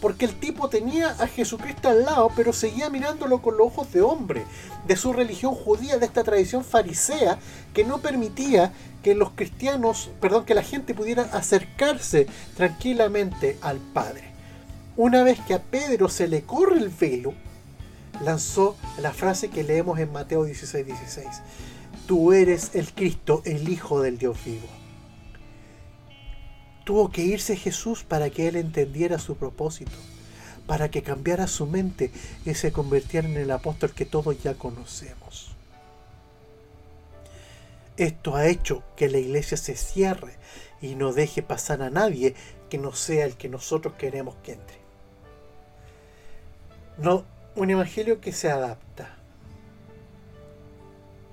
porque 0.00 0.24
el 0.24 0.34
tipo 0.34 0.68
tenía 0.68 1.10
a 1.10 1.28
Jesucristo 1.28 1.88
al 1.88 2.04
lado, 2.04 2.30
pero 2.34 2.52
seguía 2.52 2.90
mirándolo 2.90 3.40
con 3.40 3.56
los 3.56 3.68
ojos 3.68 3.92
de 3.92 4.02
hombre, 4.02 4.44
de 4.86 4.96
su 4.96 5.12
religión 5.12 5.54
judía, 5.54 5.98
de 5.98 6.06
esta 6.06 6.24
tradición 6.24 6.64
farisea, 6.64 7.38
que 7.72 7.84
no 7.84 7.98
permitía 7.98 8.72
que 9.02 9.14
los 9.14 9.30
cristianos, 9.30 10.10
perdón, 10.20 10.44
que 10.44 10.54
la 10.54 10.62
gente 10.62 10.92
pudiera 10.92 11.22
acercarse 11.32 12.26
tranquilamente 12.56 13.58
al 13.62 13.78
Padre. 13.78 14.24
Una 14.96 15.22
vez 15.22 15.38
que 15.46 15.54
a 15.54 15.62
Pedro 15.62 16.08
se 16.08 16.26
le 16.26 16.42
corre 16.42 16.78
el 16.78 16.88
velo, 16.88 17.32
lanzó 18.24 18.76
la 18.98 19.12
frase 19.12 19.50
que 19.50 19.62
leemos 19.62 20.00
en 20.00 20.12
Mateo 20.12 20.44
16, 20.44 20.84
16. 20.84 21.26
Tú 22.06 22.32
eres 22.32 22.74
el 22.74 22.92
Cristo, 22.92 23.42
el 23.44 23.68
Hijo 23.68 24.02
del 24.02 24.18
Dios 24.18 24.36
vivo. 24.44 24.81
Tuvo 26.84 27.10
que 27.10 27.22
irse 27.22 27.56
Jesús 27.56 28.02
para 28.02 28.30
que 28.30 28.48
él 28.48 28.56
entendiera 28.56 29.18
su 29.18 29.36
propósito, 29.36 29.92
para 30.66 30.90
que 30.90 31.02
cambiara 31.02 31.46
su 31.46 31.66
mente 31.66 32.10
y 32.44 32.54
se 32.54 32.72
convirtiera 32.72 33.28
en 33.28 33.36
el 33.36 33.50
apóstol 33.50 33.92
que 33.92 34.04
todos 34.04 34.42
ya 34.42 34.54
conocemos. 34.54 35.54
Esto 37.96 38.34
ha 38.34 38.46
hecho 38.48 38.82
que 38.96 39.08
la 39.08 39.18
iglesia 39.18 39.56
se 39.56 39.76
cierre 39.76 40.34
y 40.80 40.96
no 40.96 41.12
deje 41.12 41.42
pasar 41.42 41.82
a 41.82 41.90
nadie 41.90 42.34
que 42.68 42.78
no 42.78 42.92
sea 42.92 43.26
el 43.26 43.36
que 43.36 43.48
nosotros 43.48 43.94
queremos 43.94 44.34
que 44.42 44.52
entre. 44.52 44.80
No, 46.98 47.24
un 47.54 47.70
evangelio 47.70 48.20
que 48.20 48.32
se 48.32 48.50
adapta. 48.50 49.16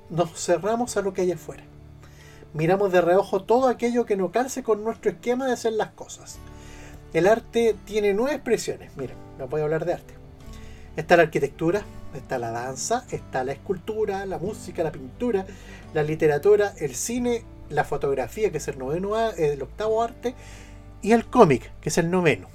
Nos 0.10 0.32
cerramos 0.40 0.98
a 0.98 1.02
lo 1.02 1.14
que 1.14 1.22
hay 1.22 1.32
afuera 1.32 1.69
miramos 2.54 2.92
de 2.92 3.02
reojo 3.02 3.44
todo 3.44 3.68
aquello 3.68 4.06
que 4.06 4.18
no 4.18 4.32
calce 4.32 4.64
con 4.64 4.84
nuestro 4.84 5.12
esquema 5.12 5.48
de 5.48 5.54
hacer 5.54 5.74
las 5.74 5.92
cosas. 5.92 6.40
El 7.14 7.28
arte 7.28 7.76
tiene 7.86 8.14
nueve 8.14 8.36
expresiones. 8.36 8.96
Miren, 8.96 9.18
no 9.38 9.46
a 9.46 9.62
hablar 9.62 9.86
de 9.86 9.94
arte. 9.94 10.14
Está 10.96 11.18
la 11.18 11.24
arquitectura, 11.24 11.84
está 12.14 12.38
la 12.38 12.52
danza, 12.52 13.06
está 13.12 13.44
la 13.44 13.54
escultura, 13.54 14.26
la 14.26 14.38
música, 14.38 14.84
la 14.84 14.92
pintura, 14.92 15.46
la 15.94 16.04
literatura, 16.04 16.74
el 16.78 16.96
cine, 16.96 17.44
la 17.70 17.84
fotografía, 17.84 18.52
que 18.52 18.58
es 18.58 18.68
el 18.68 18.78
noveno, 18.78 19.18
el 19.32 19.62
octavo 19.62 20.04
arte, 20.04 20.36
y 21.02 21.14
el 21.14 21.26
cómic, 21.26 21.72
que 21.80 21.90
es 21.90 21.98
el 21.98 22.12
noveno. 22.12 22.48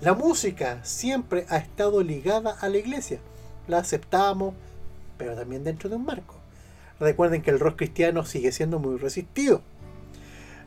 La 0.00 0.14
música 0.14 0.84
siempre 0.84 1.44
ha 1.48 1.56
estado 1.56 2.02
ligada 2.02 2.56
a 2.60 2.68
la 2.68 2.78
iglesia. 2.78 3.18
La 3.66 3.78
aceptamos, 3.78 4.54
pero 5.16 5.34
también 5.34 5.64
dentro 5.64 5.88
de 5.88 5.96
un 5.96 6.04
marco. 6.04 6.37
Recuerden 7.00 7.42
que 7.42 7.50
el 7.50 7.60
rock 7.60 7.76
cristiano 7.76 8.24
sigue 8.24 8.52
siendo 8.52 8.78
muy 8.78 8.96
resistido. 8.96 9.62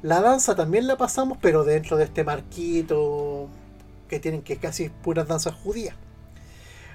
La 0.01 0.21
danza 0.21 0.55
también 0.55 0.87
la 0.87 0.97
pasamos, 0.97 1.37
pero 1.41 1.63
dentro 1.63 1.97
de 1.97 2.05
este 2.05 2.23
marquito 2.23 3.49
que 4.07 4.19
tienen 4.19 4.41
que 4.41 4.57
casi 4.57 4.89
puras 4.89 5.27
danzas 5.27 5.53
judías. 5.55 5.95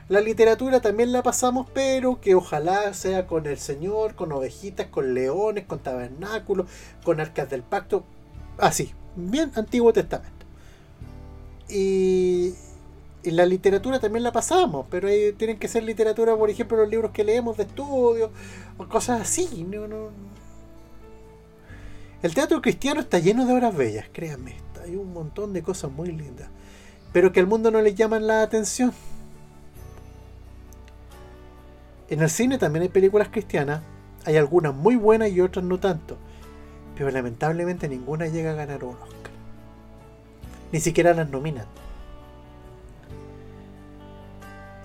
La 0.09 0.21
literatura 0.21 0.81
también 0.81 1.13
la 1.13 1.23
pasamos, 1.23 1.67
pero 1.75 2.21
que 2.21 2.35
ojalá 2.37 2.95
sea 2.95 3.27
con 3.27 3.47
el 3.47 3.59
Señor, 3.59 4.15
con 4.15 4.31
ovejitas, 4.33 4.87
con 4.87 5.15
leones, 5.15 5.67
con 5.67 5.81
tabernáculos, 5.81 6.69
con 7.05 7.21
arcas 7.21 7.51
del 7.51 7.63
pacto. 7.63 8.05
Así, 8.59 8.93
bien 9.17 9.51
Antiguo 9.57 9.93
Testamento. 9.93 10.47
Y, 11.69 12.55
y 13.27 13.33
la 13.33 13.45
literatura 13.45 13.99
también 13.99 14.23
la 14.23 14.31
pasamos, 14.31 14.87
pero 14.89 15.09
tienen 15.37 15.59
que 15.59 15.67
ser 15.67 15.83
literatura, 15.83 16.37
por 16.37 16.49
ejemplo, 16.49 16.77
los 16.77 16.89
libros 16.89 17.11
que 17.11 17.25
leemos 17.25 17.57
de 17.57 17.65
estudio, 17.65 18.31
o 18.79 18.89
cosas 18.89 19.21
así. 19.21 19.67
No, 19.69 19.89
no. 19.89 20.11
El 22.23 22.35
teatro 22.35 22.63
cristiano 22.63 23.01
está 23.01 23.19
lleno 23.19 23.45
de 23.45 23.53
obras 23.53 23.77
bellas, 23.77 24.07
créanme, 24.13 24.55
hay 24.83 24.95
un 24.95 25.13
montón 25.13 25.53
de 25.53 25.63
cosas 25.63 25.91
muy 25.91 26.13
lindas, 26.13 26.49
pero 27.13 27.33
que 27.33 27.41
al 27.41 27.49
mundo 27.49 27.73
no 27.73 27.83
le 27.83 27.95
llaman 27.95 28.29
la 28.29 28.43
atención. 28.43 28.93
En 32.09 32.23
el 32.23 32.31
cine 32.31 32.59
también 32.59 32.85
hay 32.85 32.89
películas 32.89 33.29
cristianas, 33.29 33.83
hay 34.25 34.37
algunas 34.37 34.73
muy 34.73 34.95
buenas 34.95 35.31
y 35.31 35.41
otras 35.41 35.65
no 35.65 35.81
tanto, 35.81 36.17
pero 36.97 37.11
lamentablemente 37.11 37.89
ninguna 37.89 38.29
llega 38.29 38.53
a 38.53 38.55
ganar 38.55 38.85
un 38.85 38.95
Oscar. 38.95 39.33
Ni 40.71 40.79
siquiera 40.79 41.13
las 41.13 41.29
nominan. 41.29 41.67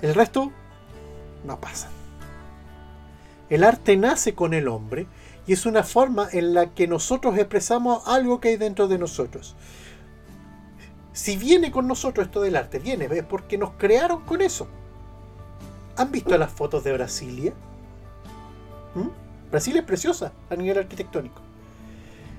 El 0.02 0.16
resto 0.16 0.52
no 1.46 1.60
pasa. 1.60 1.90
El 3.50 3.64
arte 3.64 3.98
nace 3.98 4.34
con 4.34 4.54
el 4.54 4.68
hombre 4.68 5.08
y 5.46 5.54
es 5.54 5.66
una 5.66 5.84
forma 5.84 6.28
en 6.32 6.54
la 6.54 6.74
que 6.74 6.88
nosotros 6.88 7.38
expresamos 7.38 8.08
algo 8.08 8.40
que 8.40 8.50
hay 8.50 8.58
dentro 8.58 8.88
de 8.88 8.98
nosotros. 8.98 9.56
Si 11.14 11.36
viene 11.36 11.72
con 11.72 11.88
nosotros 11.88 12.28
esto 12.28 12.42
del 12.42 12.56
arte, 12.56 12.80
viene, 12.80 13.06
es 13.12 13.24
porque 13.24 13.58
nos 13.58 13.72
crearon 13.72 14.22
con 14.22 14.42
eso. 14.42 14.68
¿Han 15.98 16.12
visto 16.12 16.38
las 16.38 16.52
fotos 16.52 16.84
de 16.84 16.94
Brasilia? 16.94 17.54
¿Mm? 18.96 19.10
Brasil 19.52 19.76
es 19.76 19.84
preciosa 19.84 20.32
a 20.50 20.56
nivel 20.56 20.78
arquitectónico. 20.78 21.42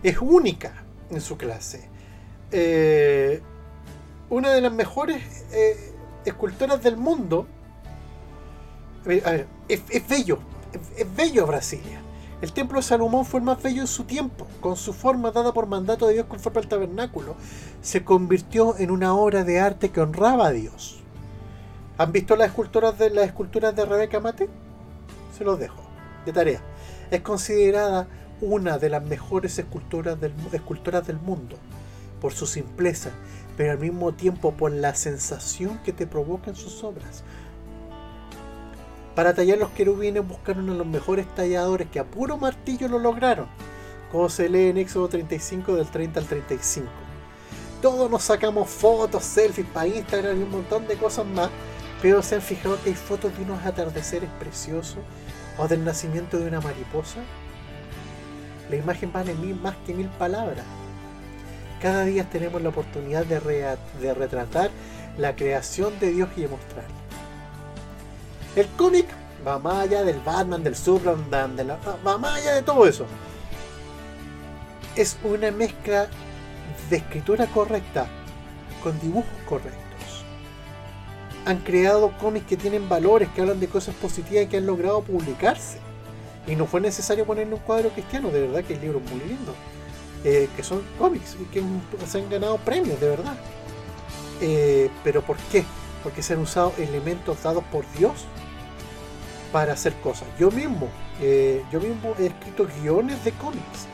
Es 0.03 0.17
única 0.19 0.83
en 1.11 1.21
su 1.21 1.37
clase. 1.37 1.89
Eh, 2.51 3.43
una 4.31 4.51
de 4.51 4.63
las 4.63 4.73
mejores 4.73 5.23
eh, 5.53 5.92
escultoras 6.25 6.83
del 6.83 6.97
mundo. 6.97 7.47
A 9.05 9.09
ver, 9.09 9.47
es, 9.69 10.09
bello, 10.09 10.39
es, 10.97 11.17
bello 11.17 11.47
Brasilia. 11.47 12.01
El 12.41 12.53
templo 12.53 12.79
de 12.79 12.83
Salomón 12.83 13.25
fue 13.25 13.39
el 13.39 13.47
más 13.47 13.63
bello 13.63 13.83
en 13.83 13.87
su 13.87 14.05
tiempo, 14.05 14.47
con 14.61 14.77
su 14.77 14.93
forma 14.93 15.31
dada 15.31 15.53
por 15.53 15.67
mandato 15.67 16.09
de 16.09 16.15
Dios 16.15 16.27
conforme 16.27 16.61
al 16.61 16.69
tabernáculo. 16.69 17.37
Se 17.83 18.05
convirtió 18.05 18.77
en 18.79 18.91
una 18.91 19.15
obra 19.15 19.45
de 19.45 19.61
arte 19.61 19.91
que 19.91 20.01
honraba 20.01 20.49
a 20.49 20.53
Dios. 20.53 21.01
¿Han 21.99 22.11
visto 22.11 22.35
las 22.35 22.49
esculturas 22.49 22.99
de 22.99 23.11
las 23.11 23.27
esculturas 23.27 23.77
de 23.77 23.85
Rebeca 23.85 24.19
Mate? 24.19 24.49
Se 25.37 25.45
los 25.45 25.59
dejo, 25.59 25.83
de 26.27 26.33
tarea. 26.33 26.61
Es 27.11 27.21
considerada 27.21 28.09
una 28.41 28.79
de 28.79 28.89
las 28.89 29.05
mejores 29.05 29.57
esculturas 29.59 30.21
del, 30.21 30.35
esculturas 30.53 31.07
del 31.07 31.19
mundo 31.21 31.57
por 32.21 32.33
su 32.33 32.47
simpleza, 32.47 33.11
pero 33.63 33.75
al 33.75 33.79
mismo 33.79 34.11
tiempo 34.11 34.51
por 34.51 34.73
la 34.73 34.93
sensación 34.97 35.79
que 35.85 35.93
te 35.93 36.05
provocan 36.05 36.57
sus 36.57 36.83
obras. 36.83 37.23
Para 39.15 39.35
tallar 39.35 39.57
los 39.57 39.71
querubines 39.71 40.27
buscaron 40.27 40.69
a 40.69 40.75
los 40.75 40.85
mejores 40.85 41.33
talladores 41.37 41.89
que 41.89 42.01
a 42.01 42.05
puro 42.05 42.37
martillo 42.37 42.89
lo 42.89 42.99
lograron, 42.99 43.47
como 44.11 44.29
se 44.29 44.49
lee 44.49 44.71
en 44.71 44.79
Éxodo 44.79 45.07
35 45.07 45.77
del 45.77 45.87
30 45.87 46.19
al 46.19 46.27
35. 46.27 46.89
Todos 47.81 48.11
nos 48.11 48.25
sacamos 48.25 48.69
fotos, 48.69 49.23
selfies 49.23 49.69
para 49.69 49.87
Instagram 49.87 50.41
y 50.41 50.43
un 50.43 50.51
montón 50.51 50.89
de 50.89 50.97
cosas 50.97 51.25
más, 51.25 51.51
pero 52.03 52.21
se 52.21 52.35
han 52.35 52.43
fijado 52.43 52.83
que 52.83 52.91
hay 52.91 52.97
fotos 52.97 53.33
de 53.39 53.45
unos 53.45 53.65
atardeceres 53.65 54.31
preciosos 54.41 55.05
o 55.57 55.69
del 55.69 55.85
nacimiento 55.85 56.37
de 56.37 56.49
una 56.49 56.61
mariposa. 56.61 57.21
La 58.69 58.75
imagen 58.75 59.13
vale 59.13 59.35
mil 59.35 59.55
más 59.55 59.77
que 59.87 59.95
mil 59.95 60.09
palabras. 60.09 60.65
Cada 61.83 62.05
día 62.05 62.23
tenemos 62.31 62.63
la 62.63 62.69
oportunidad 62.69 63.27
de, 63.27 63.41
retratar 64.15 64.71
la 65.19 65.35
creación 65.35 65.99
de 65.99 66.13
Dios 66.13 66.29
y 66.37 66.43
de 66.43 66.49
mostrarla. 66.49 66.95
El 68.55 68.69
cómic 68.77 69.09
va 69.45 69.59
más 69.59 69.89
allá 69.89 70.05
del 70.05 70.21
Batman, 70.21 70.63
del 70.63 70.77
Superman, 70.77 71.57
de 71.57 71.65
la, 71.65 71.79
va 72.07 72.19
más 72.19 72.37
allá 72.37 72.55
de 72.55 72.63
todo 72.63 72.87
eso. 72.87 73.05
Es 74.95 75.19
una 75.25 75.51
mezcla 75.51 76.07
de 76.89 76.99
escritura 76.99 77.49
correcta 77.49 78.07
con 78.81 79.01
dibujos 79.01 79.43
correctos. 79.49 79.81
Han 81.47 81.59
creado 81.59 82.17
cómics 82.19 82.47
que 82.47 82.57
tienen 82.57 82.89
valores, 82.89 83.29
que 83.31 83.41
hablan 83.41 83.59
de 83.59 83.67
cosas 83.67 83.97
positivas 83.97 84.45
y 84.45 84.47
que 84.47 84.59
han 84.59 84.67
logrado 84.67 85.03
publicarse. 85.03 85.79
Y 86.47 86.55
no 86.55 86.67
fue 86.67 86.81
necesario 86.81 87.27
ponerle 87.27 87.55
un 87.55 87.61
cuadro 87.61 87.89
cristiano, 87.91 88.31
de 88.31 88.43
verdad 88.43 88.63
que 88.63 88.75
el 88.75 88.81
libro 88.81 89.01
es 89.05 89.11
muy 89.11 89.21
lindo. 89.29 89.53
Eh, 90.25 90.49
que 90.57 90.63
son 90.63 90.83
cómics 90.99 91.37
y 91.41 91.45
que 91.47 91.65
se 92.07 92.19
han 92.19 92.31
ganado 92.31 92.57
premios, 92.59 93.01
de 93.01 93.09
verdad. 93.09 93.35
Eh, 94.41 94.89
¿Pero 95.03 95.23
por 95.23 95.37
qué? 95.51 95.65
Porque 96.05 96.23
se 96.23 96.35
han 96.35 96.41
usado 96.41 96.73
elementos 96.79 97.43
dados 97.43 97.65
por 97.73 97.85
Dios 97.99 98.25
para 99.51 99.73
hacer 99.73 99.95
cosas. 99.95 100.29
Yo 100.39 100.51
mismo, 100.53 100.89
eh, 101.21 101.65
yo 101.73 101.81
mismo 101.81 102.15
he 102.21 102.27
escrito 102.27 102.69
guiones 102.81 103.25
de 103.25 103.33
cómics. 103.33 103.87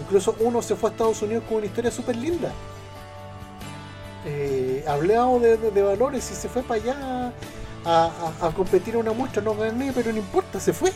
Incluso 0.00 0.36
uno 0.38 0.62
se 0.62 0.76
fue 0.76 0.90
a 0.90 0.92
Estados 0.92 1.22
Unidos 1.22 1.42
con 1.48 1.58
una 1.58 1.66
historia 1.66 1.90
súper 1.90 2.16
linda. 2.16 2.52
Hablado 4.86 5.40
de, 5.40 5.82
valores 5.82 6.30
y 6.30 6.34
se 6.34 6.48
fue 6.48 6.62
para 6.62 6.82
allá 6.82 7.32
a, 7.84 8.52
competir 8.54 8.94
a 8.94 8.98
una 8.98 9.12
muestra. 9.12 9.42
No 9.42 9.54
gané, 9.54 9.92
pero 9.92 10.12
no 10.12 10.18
importa, 10.18 10.60
se 10.60 10.72
fue. 10.72 10.92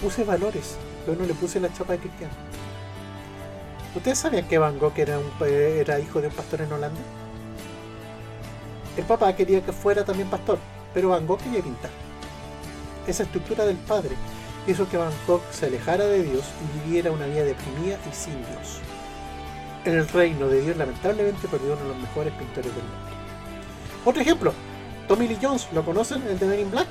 Puse 0.00 0.24
valores, 0.24 0.76
yo 1.08 1.14
no 1.18 1.26
le 1.26 1.34
puse 1.34 1.58
la 1.58 1.72
chapa 1.72 1.94
de 1.94 2.00
cristiano. 2.00 2.32
¿Ustedes 3.94 4.18
sabían 4.18 4.46
que 4.46 4.58
Van 4.58 4.78
Gogh 4.78 4.92
era, 4.96 5.18
un, 5.18 5.30
era 5.46 5.98
hijo 5.98 6.20
de 6.20 6.28
un 6.28 6.34
pastor 6.34 6.60
en 6.60 6.72
Holanda? 6.72 7.00
El 8.96 9.04
papá 9.04 9.34
quería 9.34 9.64
que 9.64 9.72
fuera 9.72 10.04
también 10.04 10.28
pastor, 10.28 10.58
pero 10.92 11.08
Van 11.10 11.26
Gogh 11.26 11.38
quería 11.38 11.62
pintar. 11.62 11.90
Esa 13.06 13.22
estructura 13.22 13.64
del 13.64 13.76
padre 13.76 14.16
hizo 14.66 14.86
que 14.88 14.98
Van 14.98 15.12
Gogh 15.26 15.40
se 15.50 15.66
alejara 15.66 16.04
de 16.04 16.22
Dios 16.22 16.44
y 16.62 16.86
viviera 16.86 17.10
una 17.10 17.26
vida 17.26 17.44
deprimida 17.44 17.98
y 18.10 18.14
sin 18.14 18.34
Dios. 18.34 18.80
En 19.86 19.94
el 19.94 20.08
reino 20.08 20.48
de 20.48 20.60
Dios 20.60 20.76
lamentablemente 20.76 21.48
perdió 21.48 21.72
uno 21.72 21.82
de 21.82 21.88
los 21.88 21.96
mejores 21.96 22.34
pintores 22.34 22.74
del 22.74 22.84
mundo. 22.84 23.08
Otro 24.04 24.20
ejemplo, 24.20 24.52
Tommy 25.08 25.26
Lee 25.26 25.38
Jones, 25.40 25.68
¿lo 25.72 25.82
conocen? 25.84 26.22
El 26.28 26.38
de 26.38 26.46
Men 26.46 26.60
in 26.60 26.70
Black. 26.70 26.88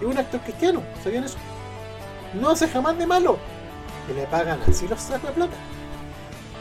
Es 0.00 0.06
un 0.06 0.18
actor 0.18 0.40
cristiano, 0.40 0.82
¿sabían 1.02 1.24
eso? 1.24 1.38
No 2.34 2.50
hace 2.50 2.68
jamás 2.68 2.98
de 2.98 3.06
malo. 3.06 3.38
Y 4.10 4.14
le 4.14 4.26
pagan 4.26 4.60
así 4.68 4.86
los 4.88 5.00
sacos 5.00 5.30
de 5.30 5.34
plata. 5.34 5.56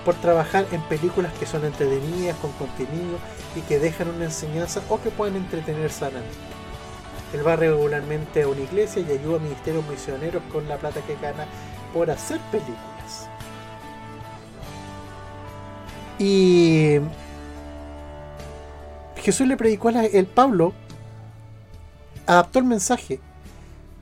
Por 0.04 0.16
trabajar 0.16 0.66
en 0.72 0.82
películas 0.84 1.34
que 1.34 1.46
son 1.46 1.66
entretenidas, 1.66 2.38
con 2.38 2.52
contenido 2.54 3.18
y 3.56 3.62
que 3.62 3.80
dejan 3.80 4.10
una 4.10 4.26
enseñanza 4.26 4.82
o 4.90 5.02
que 5.02 5.10
pueden 5.10 5.36
entretener 5.36 5.92
sanamente. 5.92 6.36
Él 7.34 7.46
va 7.46 7.56
regularmente 7.56 8.44
a 8.44 8.48
una 8.48 8.62
iglesia 8.62 9.02
y 9.02 9.12
ayuda 9.12 9.38
a 9.38 9.40
ministerios 9.40 9.86
misioneros 9.88 10.44
con 10.52 10.68
la 10.70 10.78
plata 10.78 11.02
que 11.02 11.16
gana 11.16 11.46
por 11.94 12.10
hacer 12.12 12.40
películas. 12.52 13.30
Y 16.20 17.00
Jesús 19.18 19.48
le 19.48 19.58
predicó 19.58 19.90
a 19.90 20.06
el 20.06 20.28
Pablo, 20.28 20.74
adaptó 22.28 22.60
el 22.60 22.66
mensaje 22.66 23.20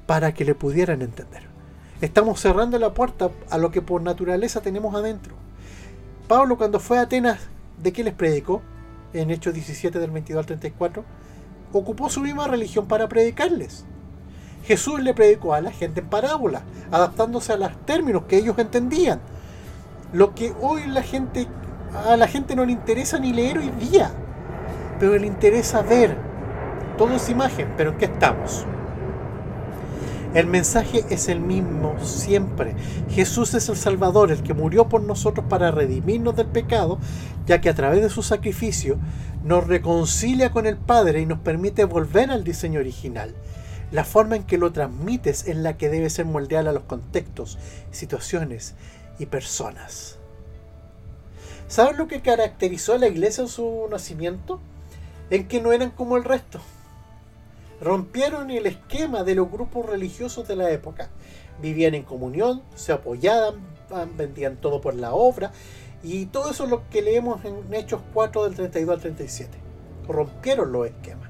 para 0.06 0.34
que 0.34 0.46
le 0.46 0.54
pudieran 0.54 1.02
entender. 1.02 1.53
Estamos 2.04 2.42
cerrando 2.42 2.78
la 2.80 2.94
puerta 2.94 3.32
a 3.50 3.58
lo 3.58 3.72
que 3.72 3.82
por 3.82 4.02
naturaleza 4.02 4.60
tenemos 4.60 4.94
adentro. 4.94 5.36
Pablo 6.28 6.58
cuando 6.58 6.82
fue 6.82 6.98
a 6.98 7.04
Atenas, 7.04 7.40
¿de 7.82 7.94
qué 7.94 8.04
les 8.04 8.14
predicó? 8.14 8.62
En 9.14 9.32
Hechos 9.32 9.54
17 9.54 10.00
del 10.00 10.12
22 10.12 10.42
al 10.42 10.46
34, 10.46 11.06
ocupó 11.72 12.10
su 12.10 12.20
misma 12.20 12.46
religión 12.50 12.90
para 12.90 13.08
predicarles. 13.08 13.86
Jesús 14.66 15.02
le 15.02 15.14
predicó 15.14 15.54
a 15.54 15.62
la 15.62 15.72
gente 15.72 16.02
en 16.02 16.10
parábola, 16.10 16.64
adaptándose 16.92 17.54
a 17.54 17.58
los 17.58 17.86
términos 17.86 18.24
que 18.28 18.36
ellos 18.36 18.60
entendían. 18.60 19.22
Lo 20.12 20.36
que 20.36 20.54
hoy 20.60 20.86
la 20.88 21.04
gente, 21.04 21.48
a 22.06 22.18
la 22.18 22.28
gente 22.28 22.58
no 22.58 22.66
le 22.66 22.74
interesa 22.74 23.18
ni 23.18 23.32
leer 23.32 23.60
hoy 23.60 23.70
día, 23.80 24.12
pero 25.00 25.18
le 25.18 25.28
interesa 25.28 25.82
ver. 25.82 26.18
Todo 26.98 27.16
es 27.16 27.30
imagen, 27.30 27.74
pero 27.78 27.92
¿en 27.92 27.98
qué 27.98 28.06
estamos? 28.06 28.66
El 30.34 30.48
mensaje 30.48 31.06
es 31.12 31.30
el 31.30 31.40
mismo 31.40 31.96
siempre. 32.04 32.74
Jesús 33.12 33.54
es 33.54 33.70
el 33.70 33.78
Salvador, 33.78 34.32
el 34.32 34.42
que 34.42 34.56
murió 34.56 34.90
por 34.90 35.04
nosotros 35.04 35.46
para 35.48 35.70
redimirnos 35.70 36.36
del 36.36 36.48
pecado, 36.48 36.98
ya 37.46 37.62
que 37.62 37.70
a 37.70 37.76
través 37.76 38.02
de 38.02 38.10
su 38.10 38.24
sacrificio 38.24 38.98
nos 39.44 39.68
reconcilia 39.68 40.52
con 40.52 40.66
el 40.66 40.78
Padre 40.78 41.22
y 41.22 41.28
nos 41.28 41.38
permite 41.38 41.84
volver 41.86 42.32
al 42.32 42.44
diseño 42.44 42.80
original. 42.80 43.36
La 43.92 44.06
forma 44.06 44.36
en 44.36 44.44
que 44.44 44.58
lo 44.58 44.72
transmites 44.72 45.48
es 45.48 45.56
la 45.56 45.78
que 45.78 45.90
debe 45.90 46.10
ser 46.10 46.26
moldeada 46.26 46.72
a 46.72 46.74
los 46.74 46.84
contextos, 46.84 47.60
situaciones 47.92 48.74
y 49.20 49.28
personas. 49.28 50.18
¿Saben 51.68 51.98
lo 51.98 52.08
que 52.08 52.24
caracterizó 52.24 52.94
a 52.94 52.98
la 52.98 53.08
iglesia 53.08 53.44
en 53.44 53.50
su 53.50 53.88
nacimiento? 53.92 54.60
En 55.30 55.48
que 55.48 55.62
no 55.62 55.74
eran 55.74 55.92
como 55.92 56.18
el 56.18 56.24
resto 56.24 56.60
rompieron 57.84 58.50
el 58.50 58.66
esquema 58.66 59.24
de 59.24 59.36
los 59.36 59.52
grupos 59.52 59.86
religiosos 59.86 60.48
de 60.48 60.56
la 60.56 60.72
época. 60.72 61.10
Vivían 61.62 61.94
en 61.94 62.04
comunión, 62.04 62.64
se 62.76 62.94
apoyaban, 62.94 63.56
vendían 64.18 64.58
todo 64.58 64.82
por 64.82 64.96
la 64.96 65.14
obra 65.14 65.52
y 66.02 66.26
todo 66.28 66.50
eso 66.52 66.64
es 66.64 66.70
lo 66.70 66.90
que 66.90 67.02
leemos 67.02 67.44
en 67.46 67.74
Hechos 67.74 68.02
4 68.14 68.46
del 68.46 68.56
32 68.56 68.96
al 68.96 69.02
37. 69.02 69.58
Rompieron 70.08 70.72
los 70.72 70.88
esquemas. 70.88 71.30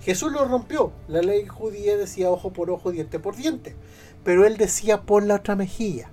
Jesús 0.00 0.32
lo 0.32 0.44
rompió. 0.44 0.92
La 1.08 1.20
ley 1.20 1.46
judía 1.46 1.96
decía 1.96 2.30
ojo 2.30 2.52
por 2.52 2.70
ojo, 2.70 2.92
diente 2.92 3.18
por 3.18 3.36
diente. 3.36 3.74
Pero 4.24 4.46
él 4.46 4.56
decía 4.56 5.02
por 5.02 5.24
la 5.24 5.36
otra 5.36 5.56
mejilla. 5.56 6.10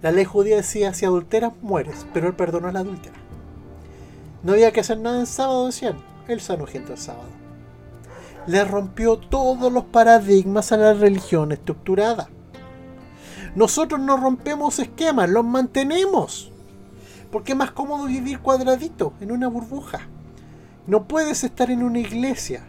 La 0.00 0.10
ley 0.10 0.24
judía 0.24 0.56
decía 0.56 0.94
si 0.94 1.04
adulteras 1.04 1.52
mueres, 1.60 2.06
pero 2.12 2.26
él 2.26 2.34
perdonó 2.34 2.68
a 2.68 2.72
la 2.72 2.80
adúltera. 2.80 3.16
No 4.42 4.52
había 4.52 4.72
que 4.72 4.80
hacer 4.80 4.98
nada 4.98 5.20
en 5.20 5.26
sábado, 5.26 5.66
decían. 5.66 5.96
Él 6.26 6.40
sanó 6.40 6.66
gente 6.66 6.92
el 6.92 6.98
sábado 6.98 7.41
le 8.46 8.64
rompió 8.64 9.16
todos 9.18 9.72
los 9.72 9.84
paradigmas 9.84 10.72
a 10.72 10.76
la 10.76 10.94
religión 10.94 11.52
estructurada. 11.52 12.28
Nosotros 13.54 14.00
no 14.00 14.16
rompemos 14.16 14.78
esquemas, 14.78 15.28
los 15.28 15.44
mantenemos. 15.44 16.50
Porque 17.30 17.52
es 17.52 17.58
más 17.58 17.70
cómodo 17.70 18.06
vivir 18.06 18.40
cuadradito, 18.40 19.14
en 19.20 19.32
una 19.32 19.48
burbuja. 19.48 20.00
No 20.86 21.06
puedes 21.06 21.44
estar 21.44 21.70
en 21.70 21.82
una 21.82 21.98
iglesia 21.98 22.64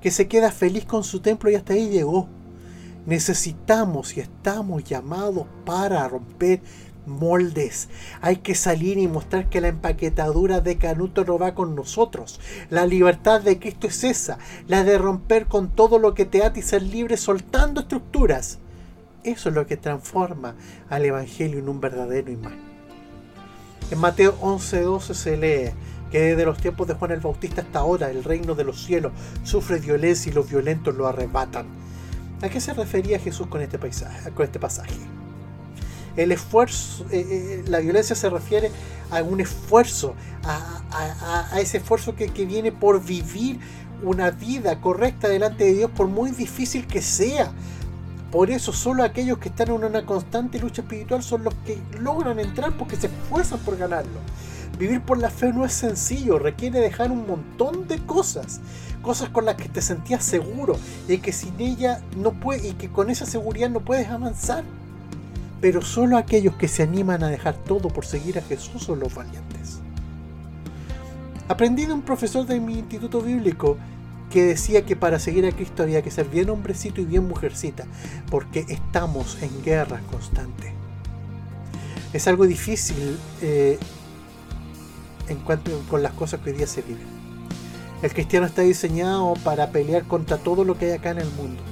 que 0.00 0.10
se 0.10 0.28
queda 0.28 0.50
feliz 0.50 0.84
con 0.84 1.04
su 1.04 1.20
templo 1.20 1.50
y 1.50 1.54
hasta 1.54 1.74
ahí 1.74 1.88
llegó. 1.88 2.28
Necesitamos 3.06 4.16
y 4.16 4.20
estamos 4.20 4.84
llamados 4.84 5.46
para 5.64 6.06
romper 6.06 6.62
moldes. 7.06 7.88
Hay 8.20 8.36
que 8.36 8.54
salir 8.54 8.98
y 8.98 9.08
mostrar 9.08 9.48
que 9.48 9.60
la 9.60 9.68
empaquetadura 9.68 10.60
de 10.60 10.78
Canuto 10.78 11.24
no 11.24 11.38
va 11.38 11.54
con 11.54 11.74
nosotros. 11.74 12.40
La 12.70 12.86
libertad 12.86 13.40
de 13.40 13.58
Cristo 13.58 13.86
es 13.86 14.04
esa, 14.04 14.38
la 14.66 14.84
de 14.84 14.98
romper 14.98 15.46
con 15.46 15.70
todo 15.70 15.98
lo 15.98 16.14
que 16.14 16.24
te 16.24 16.44
ata 16.44 16.58
y 16.58 16.62
ser 16.62 16.82
libre 16.82 17.16
soltando 17.16 17.80
estructuras. 17.80 18.58
Eso 19.24 19.48
es 19.48 19.54
lo 19.54 19.66
que 19.66 19.76
transforma 19.76 20.56
al 20.90 21.04
Evangelio 21.04 21.58
en 21.58 21.68
un 21.68 21.80
verdadero 21.80 22.30
imán. 22.30 22.58
En 23.90 23.98
Mateo 23.98 24.36
11:12 24.40 25.14
se 25.14 25.36
lee 25.36 25.72
que 26.10 26.20
desde 26.20 26.44
los 26.44 26.58
tiempos 26.58 26.88
de 26.88 26.94
Juan 26.94 27.12
el 27.12 27.20
Bautista 27.20 27.62
hasta 27.62 27.78
ahora 27.78 28.10
el 28.10 28.24
reino 28.24 28.54
de 28.54 28.64
los 28.64 28.84
cielos 28.84 29.12
sufre 29.44 29.78
violencia 29.78 30.30
y 30.30 30.34
los 30.34 30.48
violentos 30.48 30.94
lo 30.94 31.06
arrebatan. 31.06 31.66
¿A 32.42 32.48
qué 32.48 32.60
se 32.60 32.74
refería 32.74 33.18
Jesús 33.18 33.46
con 33.46 33.60
este, 33.60 33.78
paisaje, 33.78 34.30
con 34.32 34.44
este 34.44 34.58
pasaje? 34.58 35.21
El 36.16 36.32
esfuerzo, 36.32 37.04
eh, 37.10 37.26
eh, 37.28 37.64
la 37.68 37.78
violencia 37.78 38.14
se 38.14 38.28
refiere 38.28 38.70
a 39.10 39.22
un 39.22 39.40
esfuerzo, 39.40 40.14
a, 40.44 41.58
ese 41.60 41.78
esfuerzo 41.78 42.14
que, 42.16 42.28
viene 42.44 42.72
por 42.72 43.02
vivir 43.04 43.60
una 44.02 44.30
vida 44.30 44.80
correcta 44.80 45.28
delante 45.28 45.64
de 45.64 45.74
Dios, 45.74 45.90
por 45.90 46.08
muy 46.08 46.30
difícil 46.30 46.86
que 46.86 47.02
sea. 47.02 47.52
Por 48.30 48.50
eso 48.50 48.72
solo 48.72 49.04
aquellos 49.04 49.38
que 49.38 49.50
están 49.50 49.68
en 49.68 49.84
una 49.84 50.06
constante 50.06 50.58
lucha 50.58 50.80
espiritual 50.80 51.22
son 51.22 51.44
los 51.44 51.54
que 51.66 51.78
logran 52.00 52.40
entrar 52.40 52.76
porque 52.78 52.96
se 52.96 53.08
esfuerzan 53.08 53.58
por 53.60 53.76
ganarlo. 53.76 54.20
Vivir 54.78 55.02
por 55.02 55.18
la 55.18 55.28
fe 55.28 55.52
no 55.52 55.66
es 55.66 55.74
sencillo, 55.74 56.38
requiere 56.38 56.80
dejar 56.80 57.10
un 57.10 57.26
montón 57.26 57.86
de 57.86 57.98
cosas, 57.98 58.60
cosas 59.02 59.28
con 59.28 59.44
las 59.44 59.56
que 59.56 59.68
te 59.68 59.82
sentías 59.82 60.24
seguro 60.24 60.78
y 61.06 61.18
que 61.18 61.32
sin 61.32 61.60
ella 61.60 62.02
no 62.16 62.32
puede, 62.32 62.68
y 62.68 62.72
que 62.72 62.88
con 62.88 63.10
esa 63.10 63.26
seguridad 63.26 63.68
no 63.68 63.80
puedes 63.80 64.08
avanzar 64.08 64.64
pero 65.62 65.80
solo 65.80 66.16
aquellos 66.18 66.56
que 66.56 66.66
se 66.66 66.82
animan 66.82 67.22
a 67.22 67.28
dejar 67.28 67.54
todo 67.54 67.88
por 67.88 68.04
seguir 68.04 68.36
a 68.36 68.42
Jesús 68.42 68.82
son 68.82 68.98
los 68.98 69.14
valientes. 69.14 69.78
Aprendí 71.46 71.86
de 71.86 71.92
un 71.92 72.02
profesor 72.02 72.44
de 72.44 72.58
mi 72.58 72.80
instituto 72.80 73.20
bíblico 73.20 73.76
que 74.28 74.42
decía 74.42 74.84
que 74.84 74.96
para 74.96 75.20
seguir 75.20 75.46
a 75.46 75.52
Cristo 75.52 75.84
había 75.84 76.02
que 76.02 76.10
ser 76.10 76.26
bien 76.26 76.50
hombrecito 76.50 77.00
y 77.00 77.04
bien 77.04 77.28
mujercita, 77.28 77.84
porque 78.28 78.64
estamos 78.68 79.40
en 79.40 79.62
guerra 79.62 80.00
constante. 80.10 80.74
Es 82.12 82.26
algo 82.26 82.44
difícil 82.44 83.16
eh, 83.40 83.78
en 85.28 85.38
cuanto 85.38 85.70
con 85.88 86.02
las 86.02 86.12
cosas 86.12 86.40
que 86.40 86.50
hoy 86.50 86.56
día 86.56 86.66
se 86.66 86.82
viven. 86.82 87.06
El 88.02 88.12
cristiano 88.12 88.46
está 88.46 88.62
diseñado 88.62 89.34
para 89.44 89.70
pelear 89.70 90.02
contra 90.08 90.38
todo 90.38 90.64
lo 90.64 90.76
que 90.76 90.86
hay 90.86 90.92
acá 90.92 91.10
en 91.10 91.18
el 91.18 91.30
mundo. 91.30 91.62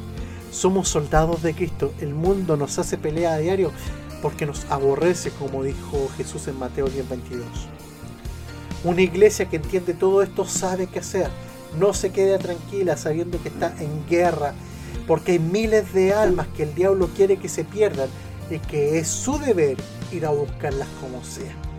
Somos 0.50 0.88
soldados 0.88 1.42
de 1.42 1.54
Cristo. 1.54 1.92
El 2.00 2.14
mundo 2.14 2.56
nos 2.56 2.78
hace 2.78 2.98
pelea 2.98 3.34
a 3.34 3.38
diario 3.38 3.72
porque 4.20 4.46
nos 4.46 4.64
aborrece, 4.66 5.30
como 5.30 5.62
dijo 5.62 6.08
Jesús 6.16 6.48
en 6.48 6.58
Mateo 6.58 6.86
10:22. 6.86 7.44
Una 8.84 9.02
iglesia 9.02 9.46
que 9.46 9.56
entiende 9.56 9.94
todo 9.94 10.22
esto 10.22 10.44
sabe 10.44 10.86
qué 10.86 10.98
hacer. 10.98 11.28
No 11.78 11.94
se 11.94 12.10
quede 12.10 12.38
tranquila 12.38 12.96
sabiendo 12.96 13.40
que 13.42 13.48
está 13.48 13.74
en 13.78 14.06
guerra, 14.08 14.54
porque 15.06 15.32
hay 15.32 15.38
miles 15.38 15.92
de 15.92 16.12
almas 16.12 16.48
que 16.48 16.64
el 16.64 16.74
diablo 16.74 17.08
quiere 17.14 17.36
que 17.36 17.48
se 17.48 17.64
pierdan 17.64 18.08
y 18.50 18.58
que 18.58 18.98
es 18.98 19.08
su 19.08 19.38
deber 19.38 19.76
ir 20.10 20.26
a 20.26 20.30
buscarlas 20.30 20.88
como 21.00 21.22
sea. 21.22 21.69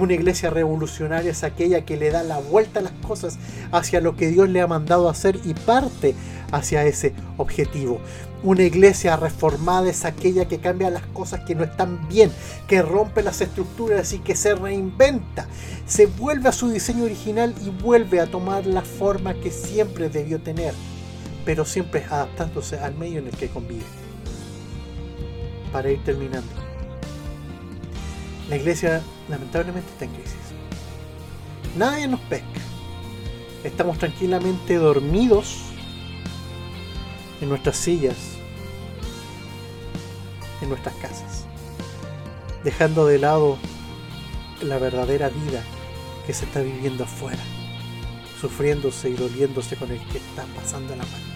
Una 0.00 0.14
iglesia 0.14 0.48
revolucionaria 0.48 1.30
es 1.30 1.44
aquella 1.44 1.84
que 1.84 1.98
le 1.98 2.10
da 2.10 2.22
la 2.22 2.38
vuelta 2.38 2.80
a 2.80 2.82
las 2.82 2.92
cosas 3.06 3.36
hacia 3.70 4.00
lo 4.00 4.16
que 4.16 4.28
Dios 4.28 4.48
le 4.48 4.62
ha 4.62 4.66
mandado 4.66 5.10
hacer 5.10 5.38
y 5.44 5.52
parte 5.52 6.14
hacia 6.52 6.86
ese 6.86 7.12
objetivo. 7.36 8.00
Una 8.42 8.62
iglesia 8.62 9.16
reformada 9.16 9.90
es 9.90 10.06
aquella 10.06 10.48
que 10.48 10.58
cambia 10.58 10.88
las 10.88 11.04
cosas 11.08 11.40
que 11.40 11.54
no 11.54 11.64
están 11.64 12.08
bien, 12.08 12.32
que 12.66 12.80
rompe 12.80 13.22
las 13.22 13.42
estructuras 13.42 14.14
y 14.14 14.20
que 14.20 14.34
se 14.34 14.54
reinventa. 14.54 15.46
Se 15.86 16.06
vuelve 16.06 16.48
a 16.48 16.52
su 16.52 16.70
diseño 16.70 17.04
original 17.04 17.54
y 17.62 17.68
vuelve 17.68 18.20
a 18.20 18.26
tomar 18.26 18.64
la 18.64 18.80
forma 18.80 19.34
que 19.34 19.50
siempre 19.50 20.08
debió 20.08 20.40
tener, 20.40 20.72
pero 21.44 21.66
siempre 21.66 22.06
adaptándose 22.08 22.78
al 22.78 22.94
medio 22.94 23.18
en 23.18 23.26
el 23.26 23.36
que 23.36 23.48
convive. 23.48 23.84
Para 25.70 25.90
ir 25.90 26.02
terminando. 26.04 26.48
La 28.48 28.56
iglesia 28.56 29.02
lamentablemente 29.30 29.88
está 29.90 30.04
en 30.04 30.12
crisis. 30.12 30.36
Nadie 31.76 32.08
nos 32.08 32.20
pesca. 32.20 32.60
Estamos 33.64 33.98
tranquilamente 33.98 34.76
dormidos 34.76 35.58
en 37.40 37.48
nuestras 37.48 37.76
sillas, 37.76 38.16
en 40.60 40.68
nuestras 40.68 40.94
casas, 40.96 41.44
dejando 42.64 43.06
de 43.06 43.18
lado 43.18 43.58
la 44.62 44.78
verdadera 44.78 45.28
vida 45.28 45.62
que 46.26 46.34
se 46.34 46.44
está 46.44 46.60
viviendo 46.60 47.04
afuera, 47.04 47.42
sufriéndose 48.40 49.10
y 49.10 49.14
doliéndose 49.14 49.76
con 49.76 49.90
el 49.90 50.00
que 50.08 50.18
está 50.18 50.44
pasando 50.56 50.96
la 50.96 51.04
mano. 51.04 51.30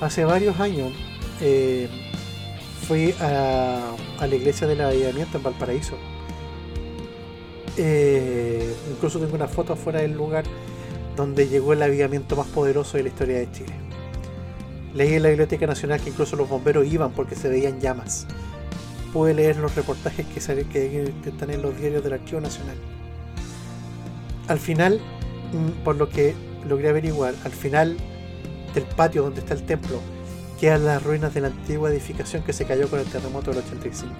Hace 0.00 0.24
varios 0.24 0.58
años 0.58 0.92
eh, 1.40 1.88
fui 2.86 3.14
a, 3.20 3.94
la 4.20 4.34
iglesia 4.34 4.66
del 4.66 4.80
avivamiento 4.80 5.38
en 5.38 5.44
Valparaíso. 5.44 5.96
Eh, 7.76 8.74
incluso 8.90 9.18
tengo 9.18 9.34
una 9.34 9.48
foto 9.48 9.72
afuera 9.72 10.00
del 10.00 10.12
lugar 10.12 10.44
donde 11.16 11.48
llegó 11.48 11.72
el 11.72 11.82
avivamiento 11.82 12.36
más 12.36 12.46
poderoso 12.48 12.96
de 12.96 13.04
la 13.04 13.08
historia 13.08 13.38
de 13.38 13.50
Chile. 13.52 13.72
Leí 14.94 15.14
en 15.14 15.22
la 15.22 15.30
Biblioteca 15.30 15.66
Nacional 15.66 16.00
que 16.00 16.10
incluso 16.10 16.36
los 16.36 16.48
bomberos 16.48 16.86
iban 16.86 17.12
porque 17.12 17.34
se 17.34 17.48
veían 17.48 17.80
llamas. 17.80 18.26
Pude 19.12 19.34
leer 19.34 19.56
los 19.56 19.74
reportajes 19.74 20.26
que, 20.26 20.40
que, 20.64 21.12
que 21.22 21.28
están 21.28 21.50
en 21.50 21.62
los 21.62 21.78
diarios 21.78 22.02
del 22.02 22.14
Archivo 22.14 22.40
Nacional. 22.40 22.76
Al 24.48 24.58
final, 24.58 25.00
mm, 25.52 25.84
por 25.84 25.96
lo 25.96 26.08
que 26.08 26.34
logré 26.68 26.88
averiguar, 26.88 27.34
al 27.44 27.52
final 27.52 27.96
del 28.74 28.84
patio 28.84 29.22
donde 29.22 29.40
está 29.40 29.54
el 29.54 29.62
templo, 29.64 30.00
quedan 30.58 30.84
las 30.84 31.02
ruinas 31.02 31.34
de 31.34 31.40
la 31.40 31.48
antigua 31.48 31.90
edificación 31.90 32.42
que 32.42 32.52
se 32.52 32.64
cayó 32.64 32.88
con 32.88 33.00
el 33.00 33.06
terremoto 33.06 33.50
del 33.50 33.64
85. 33.64 34.12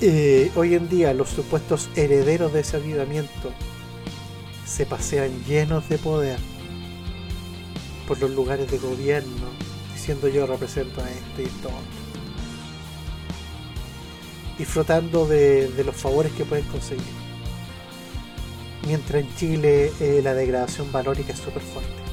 Eh, 0.00 0.52
hoy 0.54 0.74
en 0.74 0.88
día 0.88 1.12
los 1.12 1.28
supuestos 1.28 1.90
herederos 1.96 2.52
de 2.52 2.60
ese 2.60 2.76
avivamiento 2.76 3.52
se 4.64 4.86
pasean 4.86 5.30
llenos 5.44 5.88
de 5.88 5.98
poder 5.98 6.38
por 8.06 8.20
los 8.20 8.30
lugares 8.30 8.70
de 8.70 8.78
gobierno, 8.78 9.46
diciendo 9.92 10.28
yo 10.28 10.46
represento 10.46 11.00
a 11.00 11.10
esto 11.10 11.42
y 11.42 11.44
esto 11.44 11.70
disfrutando 14.56 15.26
de, 15.26 15.70
los 15.84 15.96
favores 15.96 16.32
que 16.32 16.44
pueden 16.44 16.64
conseguir. 16.66 17.04
Mientras 18.86 19.22
en 19.22 19.36
Chile 19.36 19.92
eh, 20.00 20.20
la 20.22 20.34
degradación 20.34 20.90
valórica 20.92 21.32
es 21.32 21.38
súper 21.38 21.62
fuerte 21.62 22.08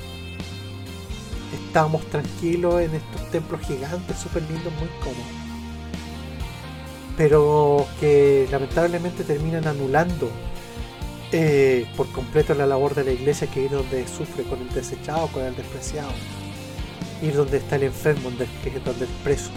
estábamos 1.76 2.06
tranquilos 2.06 2.80
en 2.80 2.96
estos 2.96 3.30
templos 3.32 3.60
gigantes, 3.68 4.18
súper 4.18 4.44
lindos, 4.44 4.72
muy 4.80 4.88
cómodos. 5.02 5.45
Pero 7.18 7.86
que 8.00 8.48
lamentablemente 8.52 9.24
terminan 9.24 9.68
anulando 9.68 10.30
eh, 11.32 11.88
por 11.96 12.12
completo 12.12 12.54
la 12.54 12.66
labor 12.66 12.94
de 12.96 13.04
la 13.04 13.12
iglesia 13.12 13.48
que 13.48 13.64
ir 13.64 13.72
donde 13.72 14.08
sufre 14.08 14.44
con 14.44 14.62
el 14.62 14.70
desechado, 14.70 15.28
con 15.28 15.44
el 15.44 15.56
despreciado. 15.56 16.12
Ir 17.22 17.36
donde 17.36 17.58
está 17.58 17.78
el 17.78 17.84
enfermo, 17.84 18.30
donde, 18.30 18.48
donde 18.84 19.06
el 19.06 19.12
preso. 19.24 19.52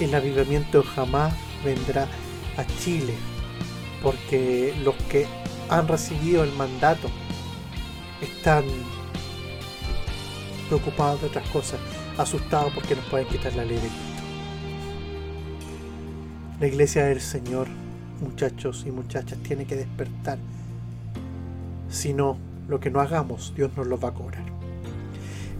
El 0.00 0.14
avivamiento 0.14 0.82
jamás 0.82 1.34
vendrá 1.64 2.06
a 2.56 2.64
Chile 2.82 3.14
porque 4.02 4.74
los 4.84 4.94
que 5.10 5.26
han 5.68 5.88
recibido 5.88 6.44
el 6.44 6.52
mandato 6.52 7.08
están 8.20 8.64
preocupados 10.68 11.20
de 11.20 11.28
otras 11.28 11.48
cosas, 11.50 11.80
asustados 12.16 12.72
porque 12.72 12.94
nos 12.96 13.04
pueden 13.06 13.26
quitar 13.28 13.54
la 13.54 13.64
ley 13.64 13.76
de. 13.76 14.05
La 16.58 16.66
iglesia 16.66 17.04
del 17.04 17.20
Señor, 17.20 17.66
muchachos 18.22 18.84
y 18.86 18.90
muchachas, 18.90 19.38
tiene 19.42 19.66
que 19.66 19.76
despertar. 19.76 20.38
Si 21.90 22.14
no, 22.14 22.38
lo 22.66 22.80
que 22.80 22.90
no 22.90 23.00
hagamos, 23.00 23.52
Dios 23.54 23.72
nos 23.76 23.86
lo 23.86 24.00
va 24.00 24.08
a 24.08 24.14
cobrar. 24.14 24.42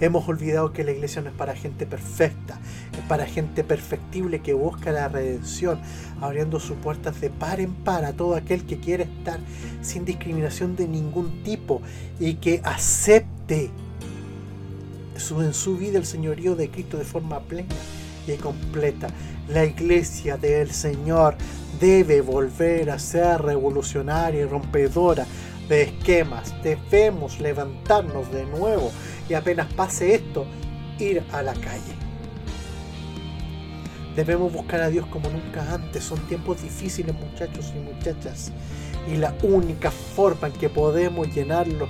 Hemos 0.00 0.26
olvidado 0.26 0.72
que 0.72 0.84
la 0.84 0.92
iglesia 0.92 1.20
no 1.20 1.28
es 1.28 1.34
para 1.34 1.54
gente 1.54 1.84
perfecta, 1.84 2.58
es 2.98 3.04
para 3.08 3.26
gente 3.26 3.62
perfectible 3.62 4.40
que 4.40 4.54
busca 4.54 4.90
la 4.90 5.08
redención, 5.08 5.80
abriendo 6.22 6.60
sus 6.60 6.78
puertas 6.78 7.20
de 7.20 7.28
par 7.28 7.60
en 7.60 7.74
par 7.74 8.06
a 8.06 8.14
todo 8.14 8.34
aquel 8.34 8.64
que 8.64 8.78
quiere 8.78 9.04
estar 9.04 9.38
sin 9.82 10.06
discriminación 10.06 10.76
de 10.76 10.88
ningún 10.88 11.42
tipo 11.42 11.82
y 12.18 12.34
que 12.36 12.62
acepte 12.64 13.70
en 15.14 15.54
su 15.54 15.76
vida 15.76 15.98
el 15.98 16.06
señorío 16.06 16.56
de 16.56 16.70
Cristo 16.70 16.96
de 16.96 17.04
forma 17.04 17.40
plena 17.40 17.74
y 18.26 18.36
completa. 18.36 19.08
La 19.48 19.64
iglesia 19.64 20.36
del 20.36 20.72
Señor 20.72 21.36
debe 21.80 22.20
volver 22.20 22.90
a 22.90 22.98
ser 22.98 23.42
revolucionaria 23.42 24.40
y 24.40 24.44
rompedora 24.44 25.24
de 25.68 25.82
esquemas. 25.82 26.54
Debemos 26.62 27.38
levantarnos 27.38 28.30
de 28.32 28.44
nuevo 28.44 28.90
y 29.28 29.34
apenas 29.34 29.72
pase 29.72 30.16
esto, 30.16 30.46
ir 30.98 31.22
a 31.32 31.42
la 31.42 31.52
calle. 31.54 31.94
Debemos 34.16 34.52
buscar 34.52 34.80
a 34.80 34.88
Dios 34.88 35.06
como 35.08 35.28
nunca 35.28 35.74
antes. 35.74 36.02
Son 36.02 36.18
tiempos 36.26 36.62
difíciles 36.62 37.14
muchachos 37.14 37.72
y 37.76 37.78
muchachas. 37.78 38.50
Y 39.06 39.16
la 39.16 39.34
única 39.42 39.90
forma 39.90 40.48
en 40.48 40.54
que 40.54 40.68
podemos 40.68 41.28
llenar 41.34 41.68
los 41.68 41.88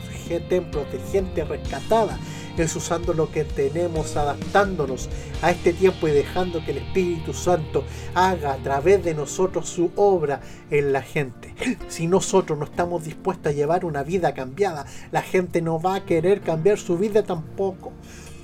templos 0.48 0.90
de 0.92 0.98
gente 0.98 1.44
rescatada 1.44 2.18
es 2.56 2.74
usando 2.74 3.12
lo 3.12 3.30
que 3.30 3.44
tenemos, 3.44 4.16
adaptándonos 4.16 5.08
a 5.42 5.50
este 5.50 5.72
tiempo 5.72 6.08
y 6.08 6.12
dejando 6.12 6.64
que 6.64 6.70
el 6.72 6.78
Espíritu 6.78 7.32
Santo 7.32 7.84
haga 8.14 8.54
a 8.54 8.56
través 8.56 9.04
de 9.04 9.14
nosotros 9.14 9.68
su 9.68 9.90
obra 9.96 10.40
en 10.70 10.92
la 10.92 11.02
gente. 11.02 11.54
Si 11.88 12.06
nosotros 12.06 12.58
no 12.58 12.64
estamos 12.64 13.04
dispuestos 13.04 13.52
a 13.52 13.54
llevar 13.54 13.84
una 13.84 14.02
vida 14.02 14.34
cambiada, 14.34 14.86
la 15.12 15.22
gente 15.22 15.60
no 15.60 15.80
va 15.80 15.96
a 15.96 16.04
querer 16.04 16.40
cambiar 16.40 16.78
su 16.78 16.96
vida 16.96 17.22
tampoco. 17.22 17.92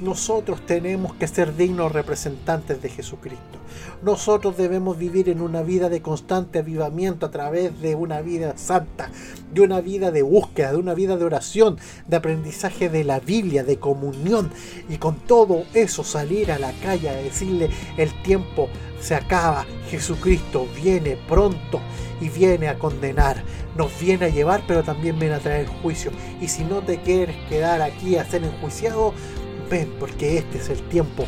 Nosotros 0.03 0.67
tenemos 0.67 1.15
que 1.15 1.29
ser 1.29 1.55
dignos 1.55 1.93
representantes 1.93 2.83
de 2.83 2.89
Jesucristo. 2.89 3.61
Nosotros 4.03 4.57
debemos 4.57 4.99
vivir 4.99 5.29
en 5.29 5.41
una 5.41 5.63
vida 5.63 5.89
de 5.89 6.03
constante 6.03 6.59
avivamiento 6.59 7.25
a 7.25 7.31
través 7.31 7.81
de 7.81 7.95
una 7.95 8.21
vida 8.21 8.57
santa, 8.57 9.11
de 9.53 9.61
una 9.61 9.81
vida 9.81 10.11
de 10.11 10.23
búsqueda, 10.23 10.73
de 10.73 10.79
una 10.79 10.95
vida 10.95 11.17
de 11.17 11.25
oración, 11.25 11.79
de 12.09 12.17
aprendizaje 12.17 12.89
de 12.89 13.05
la 13.05 13.21
Biblia, 13.21 13.63
de 13.63 13.79
comunión. 13.79 14.51
Y 14.89 14.97
con 14.97 15.15
todo 15.21 15.63
eso 15.73 16.03
salir 16.03 16.51
a 16.51 16.59
la 16.59 16.73
calle 16.83 17.09
a 17.09 17.15
decirle 17.15 17.71
el 17.97 18.11
tiempo 18.23 18.69
se 19.01 19.15
acaba, 19.15 19.67
Jesucristo 19.89 20.67
viene 20.81 21.17
pronto 21.29 21.81
y 22.21 22.29
viene 22.29 22.69
a 22.69 22.79
condenar, 22.79 23.43
nos 23.77 23.99
viene 24.01 24.27
a 24.27 24.29
llevar, 24.29 24.63
pero 24.67 24.83
también 24.83 25.19
viene 25.19 25.35
a 25.35 25.41
traer 25.41 25.67
juicio. 25.67 26.13
Y 26.41 26.49
si 26.49 26.65
no 26.65 26.83
te 26.83 27.01
quieres 27.01 27.37
quedar 27.49 27.83
aquí 27.83 28.17
a 28.17 28.25
ser 28.25 28.45
enjuiciado, 28.45 29.13
porque 29.99 30.39
este 30.39 30.59
es 30.59 30.69
el 30.69 30.83
tiempo 30.89 31.25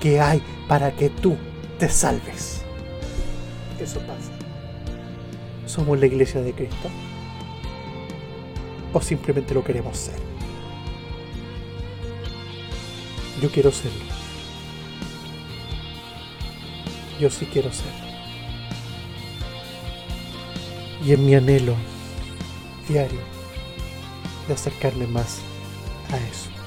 que 0.00 0.20
hay 0.20 0.42
para 0.68 0.92
que 0.92 1.10
tú 1.10 1.36
te 1.78 1.88
salves. 1.88 2.62
Eso 3.78 4.00
pasa. 4.00 4.30
¿Somos 5.66 5.98
la 5.98 6.06
iglesia 6.06 6.40
de 6.40 6.52
Cristo? 6.52 6.88
¿O 8.92 9.00
simplemente 9.00 9.52
lo 9.52 9.62
queremos 9.62 9.98
ser? 9.98 10.16
Yo 13.42 13.50
quiero 13.50 13.70
serlo. 13.70 14.04
Yo 17.20 17.28
sí 17.28 17.46
quiero 17.52 17.70
ser. 17.72 17.92
Y 21.04 21.12
en 21.12 21.26
mi 21.26 21.34
anhelo 21.34 21.74
diario 22.88 23.20
de 24.48 24.54
acercarme 24.54 25.06
más 25.06 25.40
a 26.10 26.16
eso. 26.16 26.63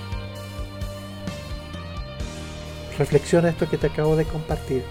Reflexiona 2.98 3.50
esto 3.50 3.70
que 3.70 3.78
te 3.78 3.88
acabo 3.88 4.16
de 4.16 4.26
compartir 4.26 4.84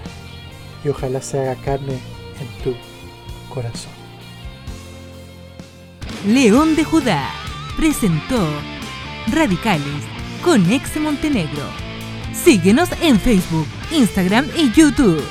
y 0.84 0.88
ojalá 0.88 1.20
se 1.20 1.40
haga 1.40 1.56
carne 1.56 1.92
en 1.92 2.62
tu 2.62 2.74
corazón. 3.52 3.92
León 6.26 6.76
de 6.76 6.84
Judá 6.84 7.28
presentó 7.76 8.38
Radicales 9.32 10.04
con 10.44 10.70
Ex 10.70 10.96
Montenegro. 10.96 11.64
Síguenos 12.32 12.90
en 13.00 13.18
Facebook, 13.18 13.66
Instagram 13.90 14.46
y 14.56 14.70
YouTube 14.72 15.24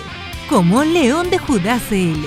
como 0.50 0.84
León 0.84 1.30
de 1.30 1.38
Judá 1.38 1.80
CL. 1.90 2.26